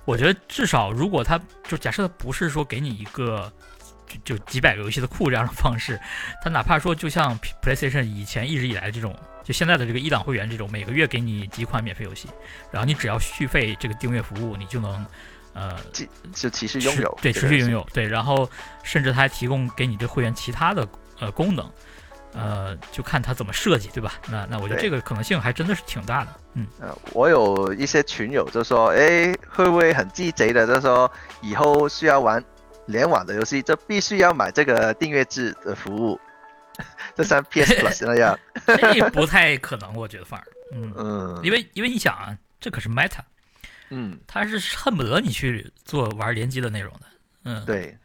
[0.05, 3.51] 我觉得至少如果他就假设他不是说给你一个
[4.07, 5.99] 就就几百个游戏的库这样的方式，
[6.43, 9.15] 他哪怕说就像 PlayStation 以前一直以来这种。
[9.41, 12.28] 就现在的这个一档会员这种，每个月给你几款免费游戏，
[12.72, 15.03] 然后你只要续费这个订阅服务，你就能，
[15.60, 15.78] 呃，
[16.34, 18.49] 就其实拥有，对，持续拥有，对，然后
[18.82, 20.88] 甚至他还提供给你这会员其他的
[21.20, 21.70] 呃功能，
[22.34, 24.14] 呃，就看他怎么设计，对吧？
[24.32, 32.41] 那那我觉得这个可能性还真的是挺大的，嗯，呃，我有一些群友就说，哎，会不会很鸡贼的，就说以后需要玩
[32.86, 36.18] 联网的游戏，就必须要买这个订阅制的服务。
[37.14, 43.20] 就像 PS Plus 那样，这不太可能，我觉得反而，嗯嗯，因为因为你想啊，这可是 Meta，
[43.89, 46.99] 嗯，他是恨不得你去做玩联机的内容的，
[47.45, 47.97] 嗯，对，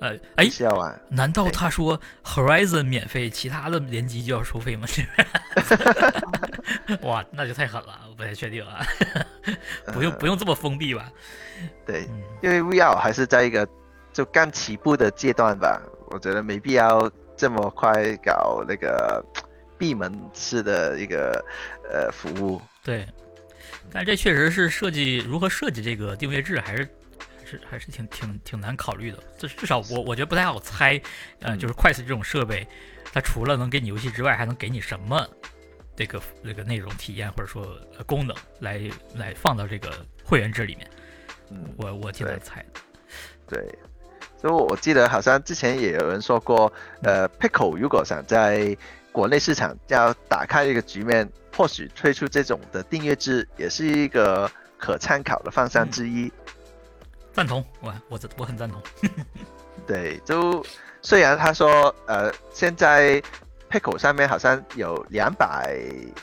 [0.00, 1.00] 呃，哎，是要玩？
[1.08, 4.86] 难道他说 Horizon 免费，其他的联机就要收费吗？
[7.02, 8.84] 哇，那就太狠了，我不太确定啊，
[9.92, 11.10] 不用不用这么封闭吧？
[11.86, 12.08] 对，
[12.42, 13.68] 因为 VR 还是在一个
[14.12, 15.80] 就刚起步的阶段吧，
[16.10, 17.10] 我觉得没必要。
[17.36, 19.24] 这么快搞那个
[19.78, 21.42] 闭门式的一个
[21.90, 23.08] 呃服务，对，
[23.92, 26.88] 但这确实是设计如何设计这个定位制，还是
[27.38, 29.18] 还是还是挺挺挺难考虑的。
[29.38, 31.00] 至至少我我觉得不太好猜，
[31.40, 32.66] 呃，就是快速这种设备，
[33.12, 35.28] 它除了能给你游戏之外，还能给你什么
[35.96, 38.80] 这个这个内容体验或者说功能来
[39.14, 39.90] 来放到这个
[40.24, 40.90] 会员制里面？
[41.50, 42.80] 嗯，我我挺难猜的，
[43.48, 43.78] 对。
[44.40, 46.72] 所以我记得好像之前也有人说过，
[47.02, 48.74] 呃，Pickle 如果想在
[49.12, 56.32] 国内市场要打开一个局面，或许推出这种的订阅制也是一个可参考的方向之一。
[57.32, 58.82] 赞同，我我我很赞同。
[59.86, 60.64] 对，就
[61.02, 63.22] 虽然他说，呃，现在
[63.70, 65.78] Pickle 上面好像有两百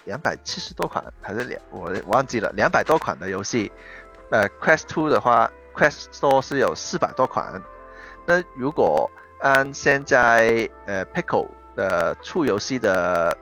[0.06, 3.72] 两百七十多款，还是两我忘记了两百多款的游戏，
[4.32, 7.62] 呃，Quest Two 的话，Quest Store 是有四百多款。
[8.26, 9.10] 那如果
[9.40, 11.48] 按现在呃 Pickle
[11.78, 13.38] 的出游戏的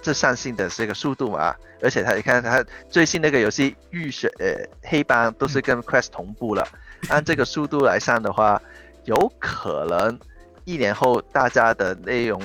[0.00, 6.66] 这上性的这个速度嘛，而且他你看他最新那个游戏浴血呃黑帮都是跟 Quest 同步了，
[7.08, 8.62] 按这个速度来上的话，
[9.04, 10.18] 有可能
[10.64, 12.40] 一年后大家的内容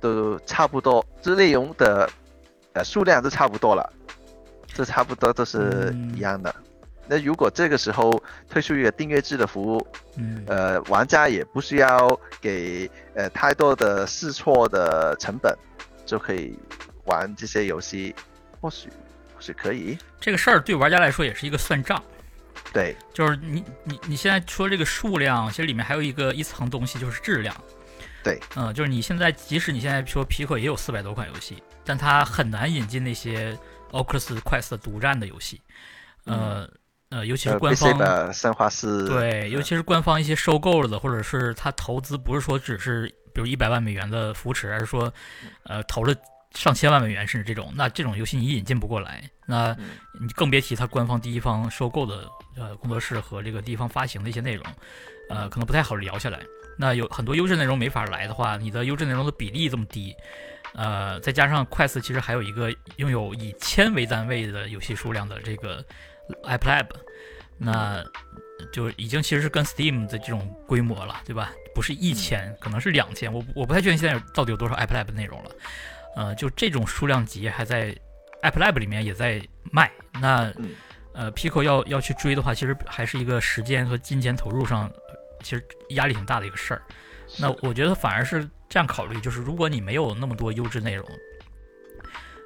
[0.00, 2.08] 都差不多，这内容的
[2.72, 3.92] 呃数量都差不多了，
[4.66, 6.52] 这差不多都是一样的。
[7.06, 9.86] 那如果这个时候推出一个订阅制的服务，
[10.16, 15.54] 嗯，呃，玩家也不需要给呃太多的试错的成本，
[16.06, 16.58] 就可以
[17.04, 18.14] 玩这些游戏，
[18.58, 18.88] 或许
[19.34, 19.98] 或许可以。
[20.18, 22.02] 这个事儿对玩家来说也是一个算账，
[22.72, 27.54] 对，就是你你你现在说这个数量，其实里面还有一个一层东西就是质量，
[28.22, 33.54] 对，嗯，就是你现在即使你现在说皮克也有四百多款游戏，但它很难引进那些
[33.90, 35.60] Oculus Quest 独占的游戏，
[36.24, 36.66] 呃。
[37.14, 45.14] 呃，尤其是官方的生化是，对，尤其是官方一些收购了的，或者是他投资不是说只是比如一百万美元的扶持，而是说
[45.62, 46.12] 呃投了
[46.54, 49.76] 上千万美元甚至这种，那这种游戏你引进不过来，那
[50.20, 54.66] 你更别提他官方第一方收购的呃工作室和这个地方发行的一些内容，
[55.30, 56.40] 呃，可能不太好聊下来。
[56.76, 60.12] 那有很多优质内容没法来的话，你的优质内容的比例这么低，
[60.74, 65.84] 呃，再加上快四其实还有一个拥有以千为单位的游戏数量的这个。
[66.44, 66.86] iPlab，
[67.58, 68.04] 那
[68.72, 71.52] 就已经其实是跟 Steam 的这种规模了，对吧？
[71.74, 73.32] 不是一千，可能是两千。
[73.32, 75.50] 我我不太确定现在到底有多少 iPlab 内容了。
[76.16, 77.92] 呃，就这种数量级还在
[78.42, 79.90] iPlab 里面也在卖。
[80.20, 80.52] 那
[81.12, 84.88] 呃，Pico 要要去追的话，其实还是一个时间和金钱投入上，
[85.42, 86.82] 其实压力挺大的一个事儿。
[87.38, 91.04] 那我觉得反而是这样考虑，就是如果你没有那么多优质内容，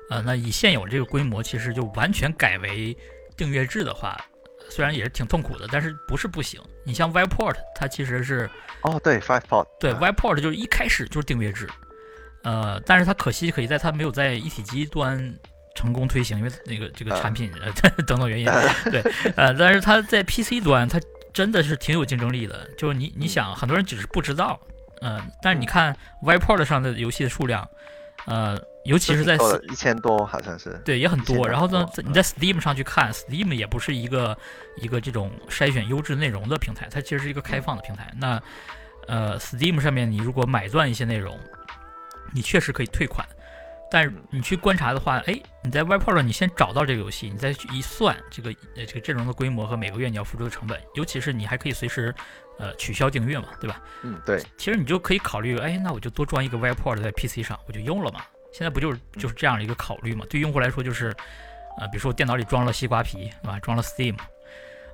[0.09, 2.97] 呃，那以现有这个规模，其实就完全改为。
[3.39, 4.20] 订阅制的话，
[4.68, 6.61] 虽然也是挺痛苦的，但是不是不行。
[6.84, 8.51] 你像 Viport，它其实是
[8.82, 11.66] 哦，对，Viport，对，Viport 就是一开始就是订阅制，
[12.43, 15.34] 呃，但是它可惜可以在它没有在一体机端
[15.74, 17.72] 成功推行，因为那个这个产品呃
[18.05, 18.47] 等等原因，
[18.91, 19.01] 对，
[19.36, 21.01] 呃，但是它在 PC 端它
[21.32, 22.68] 真的是挺有竞争力的。
[22.76, 24.61] 就是你你想，很多人只是不知道，
[25.01, 27.66] 嗯，但是你看 Viport 上的游戏的数量，
[28.26, 28.59] 呃。
[28.85, 29.37] 尤其是在
[29.70, 31.47] 一千多，好像是对，也很多。
[31.47, 34.37] 然后呢，你在 Steam 上去看，Steam 也不是一个
[34.76, 38.12] 一个这种筛选优质内容的平台，它其实是一个开放的平台。
[38.16, 38.41] 那
[39.07, 41.39] 呃，Steam 上面你如果买断一些内容，
[42.33, 43.26] 你确实可以退款。
[43.91, 52.14] 但是你去观察的话，哎，你在 Webport 上你先找到这个游戏，你再去一算这个呃这个阵容的规模和每个月你要付出的成本，尤其是你还可以随时
[52.59, 53.81] 呃取消订阅嘛，对吧？
[54.03, 54.45] 嗯，对。
[54.59, 58.20] 其实你就可以考虑，哎，那我就多装一个 Webport 在 PC 上，我就用了嘛。
[58.53, 60.24] 现在不就是就是这样的一个考虑嘛？
[60.28, 61.14] 对用户来说就是，
[61.78, 63.61] 呃，比如说我电脑里装了西瓜皮，对吧？
[63.61, 64.16] 装了 Steam，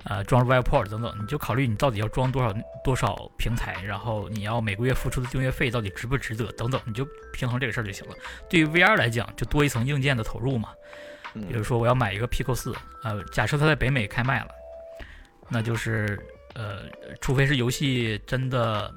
[0.04, 8.14] 呃，装了 Webport 等等，你就考虑你到底要装多少多少平台，然后你要每个月付出的订阅费到底值不值得等等，你就平衡这个事儿就行了。
[8.50, 10.70] 对于 VR 来讲，就多一层硬件的投入嘛。
[11.48, 14.48] 比如说我要买一个 Pico 四，呃，假设它在北美开卖了，
[15.48, 16.18] 那就是
[16.54, 16.82] 呃，
[17.20, 18.92] 除非是游戏真的。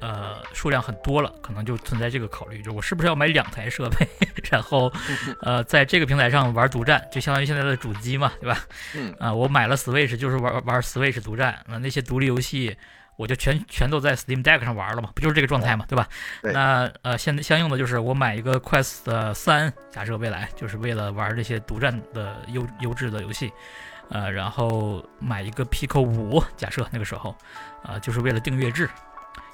[0.00, 4.06] 呃，数量很多了，可能就存在这个考虑，就是我是不是要买两台设备，
[4.50, 4.92] 然后，
[5.40, 8.58] 呃，在这个平台上玩独占，就相当于现在的主机嘛，对吧？
[8.94, 9.14] 嗯。
[9.18, 12.76] 啊，我买了 Switch 就是玩玩 Switch 独占，那那些独立游戏
[13.16, 16.06] 我就全全都在 Steam Deck 上玩了嘛，不就是这个状态嘛，对吧？
[16.42, 23.50] 那呃，现相应的就是我买一个 Quest 三，假设未来就是为了玩这些独占的优优质的游戏，
[24.10, 27.34] 呃，然后买一个 Pico 五，假设那个时候，
[27.82, 28.90] 啊，就是为了订阅制。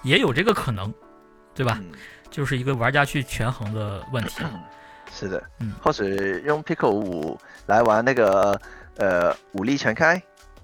[0.02, 0.92] 也有这个可能，
[1.54, 1.80] 对吧？
[2.30, 4.44] 就是一个玩家去权衡的问题。
[5.12, 6.06] 是的，嗯，或者
[6.40, 7.36] 用 Pico 五
[7.66, 8.58] 来玩那个
[8.96, 10.22] 呃武力全开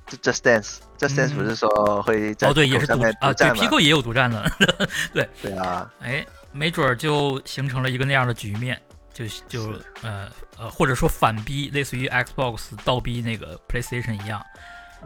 [0.09, 4.49] ，Just Dance，Just Dance 不是说会在哦对，也是独啊，对，Pico 也有独占的，
[5.13, 5.29] 对。
[5.43, 8.81] 对啊，哎，没准儿就形成了一个那样的局面，
[9.13, 9.73] 就就
[10.03, 14.41] 呃呃，或者说反逼，类似于 Xbox 倒逼那个 PlayStation 一样。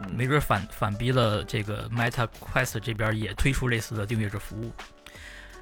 [0.09, 4.71] 没准反反逼了这个 Meta Quest 这边也推出类似的订阅制服务，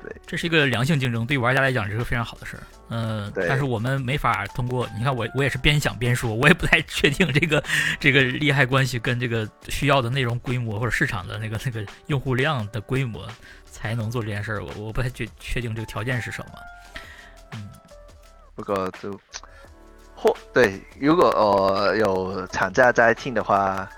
[0.03, 2.63] 对，这是一个良性竞争，对玩家来讲这是个非常好的事儿。
[2.89, 7.63] 嗯，但是我们没法通过，你看我我也是边想边说，我也不太确定这个
[7.99, 13.27] 这个利害关系跟这个需要的内容规模或者市场的那个那个用户量的规模
[13.69, 16.51] 才能做这件事儿，我我不太确确定这个条件是什么。
[17.53, 17.69] 嗯，
[18.55, 19.19] 不过就
[20.15, 23.89] 或对，如果呃有厂家在听的话。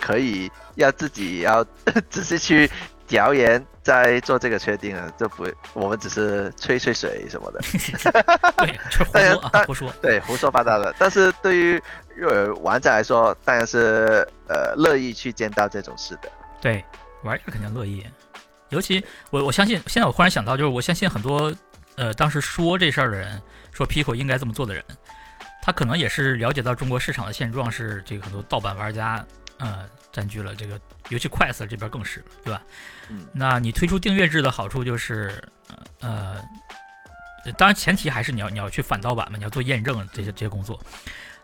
[0.00, 1.64] 可以要自己要
[2.08, 2.70] 仔细去
[3.06, 7.60] 调研，再做这个确定啊，就不我们只是吹吹水什么的。
[8.56, 10.94] 对，胡说胡说，对，胡说八道的。
[10.98, 11.82] 但是对于
[12.22, 16.30] 呃玩家来说，当然是呃乐意去见到这种事的。
[16.60, 16.84] 对，
[17.22, 18.06] 玩家肯定乐意。
[18.68, 21.52] 尤其我我相信，现在我忽然想到，就是我相信很多
[21.96, 23.42] 呃当时说这事儿的人，
[23.72, 24.84] 说 Pico 应该这么做的人，
[25.60, 29.26] 他可能也是了解到中国市场的现状是这个很多盗版玩家。
[29.60, 30.80] 呃，占据了这个，
[31.10, 32.62] 尤其快色这边更是，对吧？
[33.10, 35.40] 嗯，那你推出订阅制的好处就是，
[36.00, 36.42] 呃，
[37.58, 40.80] 当然前提还是你要你要去反盗版嘛，你要做验证这些这些工作，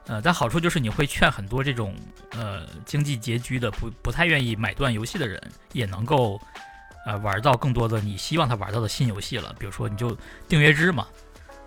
[0.07, 1.95] 呃，但好处就是你会劝很多这种
[2.31, 5.41] 呃经济拮据的不不太愿意买断游戏的人，
[5.73, 6.41] 也能够
[7.05, 9.55] 呃玩到更多的你希望他玩到的新游戏了。
[9.59, 10.17] 比如说你就
[10.49, 11.07] 订阅制嘛。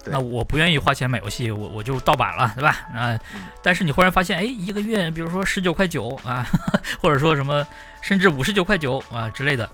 [0.05, 2.87] 那我不愿意花钱买游戏，我我就盗版了，对吧？
[2.93, 3.19] 啊，
[3.61, 6.47] 但是你忽然发现，哎，一个月，比如说十九块九啊，
[7.01, 7.67] 或者说什么，
[8.01, 9.69] 甚至五十九块九啊之类的，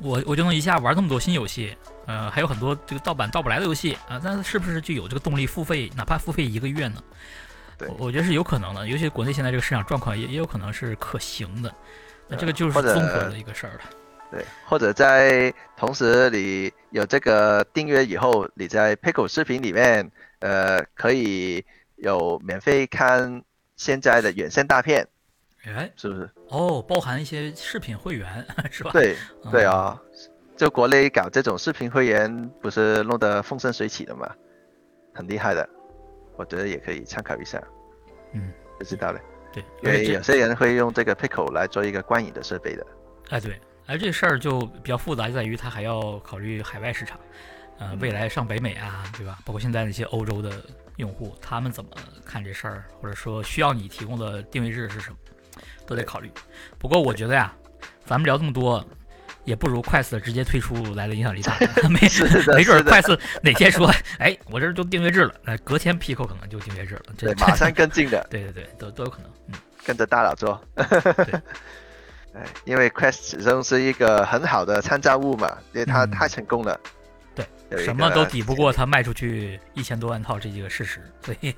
[0.00, 1.76] 我我就能一下玩那么多新游戏，
[2.06, 7.02] 呃，还有很多这个盗版盗不来的游戏啊，那是不是就有这个动力付费，哪怕付费一个月呢？
[7.76, 11.72] 对我我觉得是有可能的，尤其国内现在这个市场状况也也有可能是可行的。
[12.26, 13.80] 那这个就是综合的一个事儿了。
[14.30, 20.10] 对，或者在同时你有这个订阅以后，你在 Pickle 视频里面，
[20.40, 21.64] 呃，可以
[21.96, 23.42] 有免费看
[23.76, 25.08] 现在的原声大片，
[25.64, 26.30] 哎，是不是？
[26.48, 28.90] 哦，包含一些视频会员 是吧？
[28.92, 29.16] 对
[29.50, 30.02] 对哦啊，
[30.56, 34.30] 就国内搞这种视频会员，不是弄得风生水起的嘛，
[35.14, 35.66] 很厉害的，
[36.36, 37.62] 我觉得也可以参考一下，
[38.34, 39.20] 嗯，不知道了，
[39.52, 42.86] 对，因为有些人会用这个 Pickle 来做一个观影的设备的，
[43.30, 43.58] 哎对，
[43.88, 47.18] 而这事儿就比较复杂，就在于它还要考虑海外市场，
[47.78, 49.38] 呃，嗯未来上北美啊，对吧？
[49.44, 50.52] 包括现在那些欧洲的
[50.96, 51.90] 用户，他们怎么
[52.24, 55.16] 看这事儿，或者说需要你提供的定位制是什么，
[55.86, 56.30] 都得考虑。
[56.78, 57.52] 不过我觉得呀，
[58.04, 58.86] 咱们聊这么多。
[59.44, 61.56] 也不如快死直接推出来的影响力大，
[61.88, 69.54] 没是的没准儿快速哪天说，哎，我这儿就定位制了，哎，隔天 Pico 可能就定位制了，这对，马上跟进的，对对对，都都有可能，嗯，
[69.86, 70.62] 跟着大佬做。
[72.34, 76.78] 哎，因为 Quest 始终是一个很好的参照物嘛，因为它嗯太成功了。
[77.70, 81.54] 对什么都抵不过它卖出去一千多万套这几个事实， 所以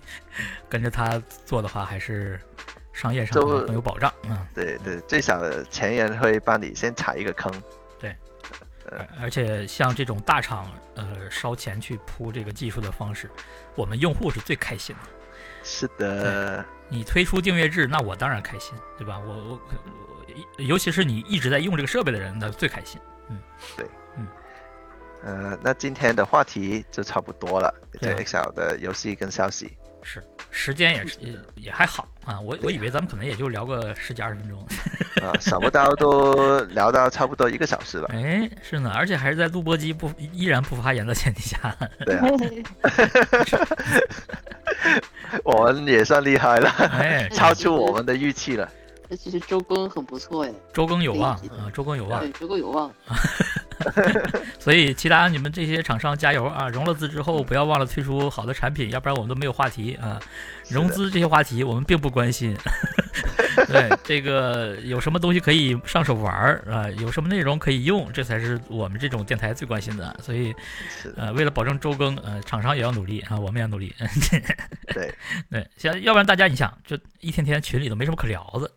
[0.69, 2.41] 跟着它做的话，还是
[2.93, 4.13] 商业上就可能更有保障。
[4.29, 5.41] 嗯，对对，最少
[5.71, 7.53] 前人会帮你先踩一个坑。
[7.99, 8.15] 对
[9.21, 13.31] 而且像这种大厂呃烧钱去铺这个技术的方式，
[13.77, 15.09] 我们用户是最开心的。
[15.63, 19.21] 是的，你推出订阅制，那我当然开心，对吧？
[19.25, 20.10] 我我我，
[20.59, 23.01] 尤其是你一直在用这个设备的人，那最开心。
[23.29, 23.39] 嗯，
[23.77, 23.87] 对，
[24.17, 24.27] 嗯
[25.23, 29.77] 呃，那今天的话题就差不多了，这 Excel 的游戏跟消息。
[30.03, 34.67] 是，时间也是也也还好啊，我我以为咱们可能也就聊个十几二十分钟，
[35.23, 38.09] 啊，想不到都聊到差不多一个小时了。
[38.11, 41.77] 哎，是呢，而且还是在录播机不依然不发言的前提下，
[42.07, 42.27] 对啊，
[45.45, 48.67] 我们也算厉害了，哎，超出我们的预期了。
[49.11, 52.91] 那其实周更很不错哎，周更有望啊，周更有望对，，周更有望。
[54.61, 56.69] 所以其他你们这些厂商加油啊！
[56.69, 60.21] 融了资之后不要忘了推出好的产品，要不然我们都没有话题啊。
[60.69, 62.55] 融资这些话题我们并不关心。
[63.67, 66.91] 对这个有什么东西可以上手玩儿啊？
[66.99, 70.15] 有什么内容可以用，这才是我们这种电台最关心的。
[70.23, 70.55] 所以，
[71.17, 73.95] 呃，为了保证周更，呃，厂商也要努力啊，我们也要努力。
[74.93, 75.15] 对，
[75.51, 78.71] 对，像要不然大家你想，就一天天群里都没什么可聊的。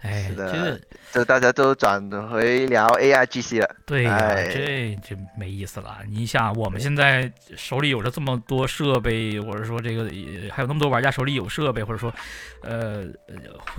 [0.00, 0.80] 哎，是的这个
[1.12, 3.76] 就大家都转回聊 AI GC 了。
[3.84, 5.98] 对呀、哎这就没意思了。
[6.08, 12.12] 你想，我们现在手里有着这么多设备，或者说这个呃还有那么多玩家手里有设备，或者说，
[12.62, 13.34] 呃，呃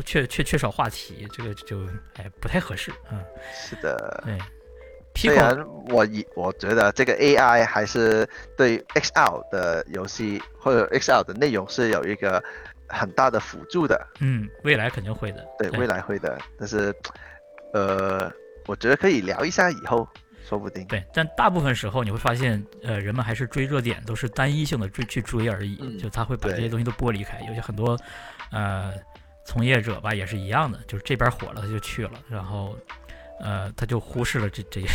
[0.06, 1.86] 缺缺缺少话题，这个就
[2.18, 3.24] 哎不太合适嗯。
[3.54, 4.38] 是的，对
[5.16, 5.58] 虽然
[5.90, 12.42] 我以我觉得这个 AI 还是对 XL 的游戏或者 XL 的内容是有一个
[12.90, 15.46] 很大的辅助的，嗯，未来肯定会的。
[15.58, 16.38] 对，未来会的。
[16.58, 16.94] 但是，
[17.74, 18.32] 呃，
[18.66, 20.08] 我觉得可以聊一下以后，
[20.44, 20.86] 说不定。
[20.88, 27.40] 对，但大部分时候你会发现，呃，人们还是追热点，都是单一性的追去追而已，嗯就他会把这些东西都剥离开。
[27.48, 27.98] 有些很多，
[28.52, 28.94] 呃，
[29.46, 32.76] 从业者吧也是一样的，就是这边火了他就去了，然后，
[33.42, 34.88] 呃，他就忽视了这这些，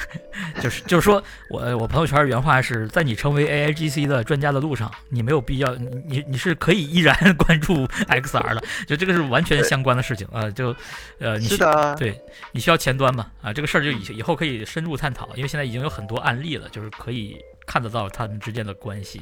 [0.62, 10.74] 就是就是说我我朋友圈原话是在你成为 AIGC 的专家的路上，你没有必要，你你你是可以依然关注 XR 的，就这个是完全相关的事情啊、呃，就
[11.18, 12.20] 呃你需是的，对
[12.52, 13.30] 你需要前端嘛？
[13.42, 19.20] 啊，这个事儿就以以后可以深入探讨，因为现在已经有很多案例了，就是可以看得到他们之间的关系，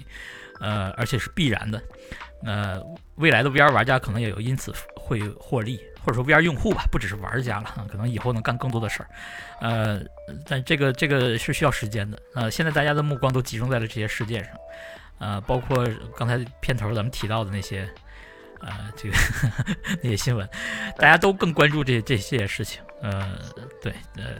[0.60, 1.82] 呃，而且是必然的。
[2.42, 2.80] 呃，
[3.16, 9.08] 未来的 VR 玩家可能也有因此会获利，或者说 VR 用户吧，不只是玩家了，可能以后能干更多的事儿。
[9.60, 10.00] 呃，
[10.46, 12.18] 但这个这个是需要时间的。
[12.34, 14.52] 呃，现在大家的目光都集中在了这些事件上，
[15.18, 15.86] 呃，包括
[16.16, 17.88] 刚才片头咱们提到的那些。
[18.62, 19.16] 呃，这个
[20.04, 20.46] 那些新闻，
[20.98, 22.82] 大家都更关注这这些事情。
[23.00, 23.38] 呃，
[23.80, 24.34] 对，呃，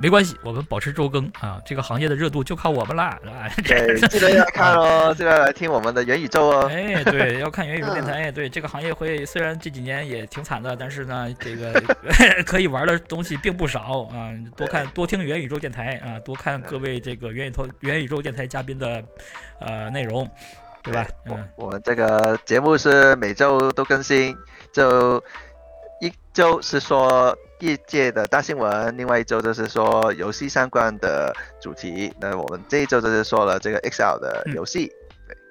[0.00, 3.18] 没关系，我们保持周更啊，这个行业的热度就靠我们啦。
[3.24, 6.68] 啊，对， 记得要看哦，记得来听我们的元宇宙哦。
[6.70, 8.32] 哎，对，要看元宇宙电嗯台。
[8.32, 11.80] 对， 这个行业会虽然这几年也挺惨的，但是呢，这个
[12.44, 14.30] 可以玩的东西并不少啊。
[14.56, 19.02] 多看多听元宇宙电台啊，多看各位这个元宇宙元宇宙电台嘉宾的
[19.60, 20.28] 呃内容，
[20.82, 21.06] 对吧？
[21.26, 24.36] 嗯，我们这个节目是每周都更新，
[24.72, 25.22] 就
[26.00, 32.12] 一周是说业界的大新闻，另外一周就是说游戏相关的主题。
[32.20, 34.90] 那我们这一周就是说了这个 XL 的嗯游戏，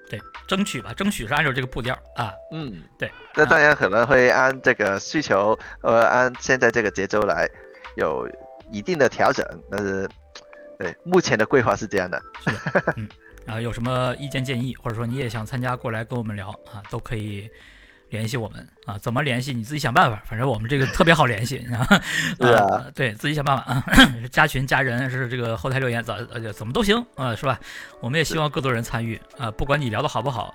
[0.08, 2.32] 对，争取吧，争取是按照这个步调啊。
[2.52, 3.10] 嗯，对。
[3.34, 7.48] 那当然可能会按这个需求，呃，按现在这个节奏来
[7.96, 8.28] 有
[8.70, 10.08] 一定的调整，但是
[10.78, 12.22] 对目前的规划是这样的。
[12.44, 12.50] 是。
[12.96, 13.08] 嗯
[13.46, 17.46] 啊，有什么意见建议，或者说你也想参加过来跟我们聊啊，都可以
[18.14, 18.96] 联系我们啊。
[18.98, 19.52] 怎么联系？
[19.52, 20.22] 你自己想办法。
[20.24, 22.00] 反正我们这个特别好联系啊。
[22.40, 23.84] 是 啊，对自己想办法啊。
[24.30, 27.58] 加群加人是这个后台留言怎呃怎么都行啊，是吧？
[28.00, 30.54] 我们也希望更多人参与啊，不管你聊的好不好。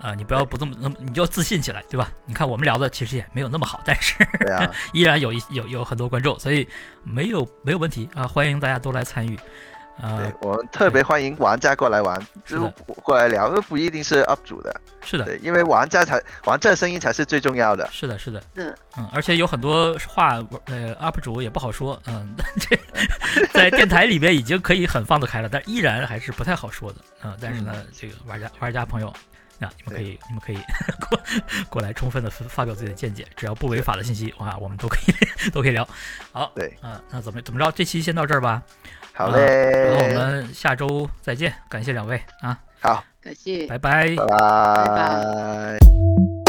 [0.00, 2.10] 啊，你不要不这么那么，你就自信起来，对吧？
[2.26, 4.16] 你看我们聊的其实也没有那么好，但是
[4.92, 6.66] 依然有一有有很多观众，所以
[7.04, 8.26] 没有没有问题啊！
[8.26, 9.38] 欢迎大家都来参与
[10.00, 10.32] 啊！
[10.40, 12.68] 我们特别欢迎玩家过来玩，就
[13.02, 20.36] 过来聊，不一定是 UP 主的，是的，对，因为玩家才玩家声音才是最重要的，是的，是的，嗯嗯，而且有很多话，
[20.66, 22.78] 呃，UP 主也不好说，嗯， 这
[23.52, 29.12] 在电台里面已经可以很放得开了，但依然还是不太好说的，嗯，但是呢，这个玩家玩家朋友。
[29.60, 30.56] 啊，你们可以，你们可以
[31.08, 31.20] 过
[31.70, 35.14] 过来充分的发表自己的见解，只要不违法的信息，哇，我们都可以
[35.54, 35.88] 都可以聊。
[36.32, 37.70] 好，对，啊，那怎么怎么着？
[37.70, 38.60] 这期先到这儿吧。
[39.14, 39.40] 好嘞，
[39.70, 42.58] 然后我们下周再见，感谢两位啊。
[42.80, 43.78] 好，感谢，拜。
[43.78, 44.26] 拜，拜。
[44.26, 46.41] 拜拜。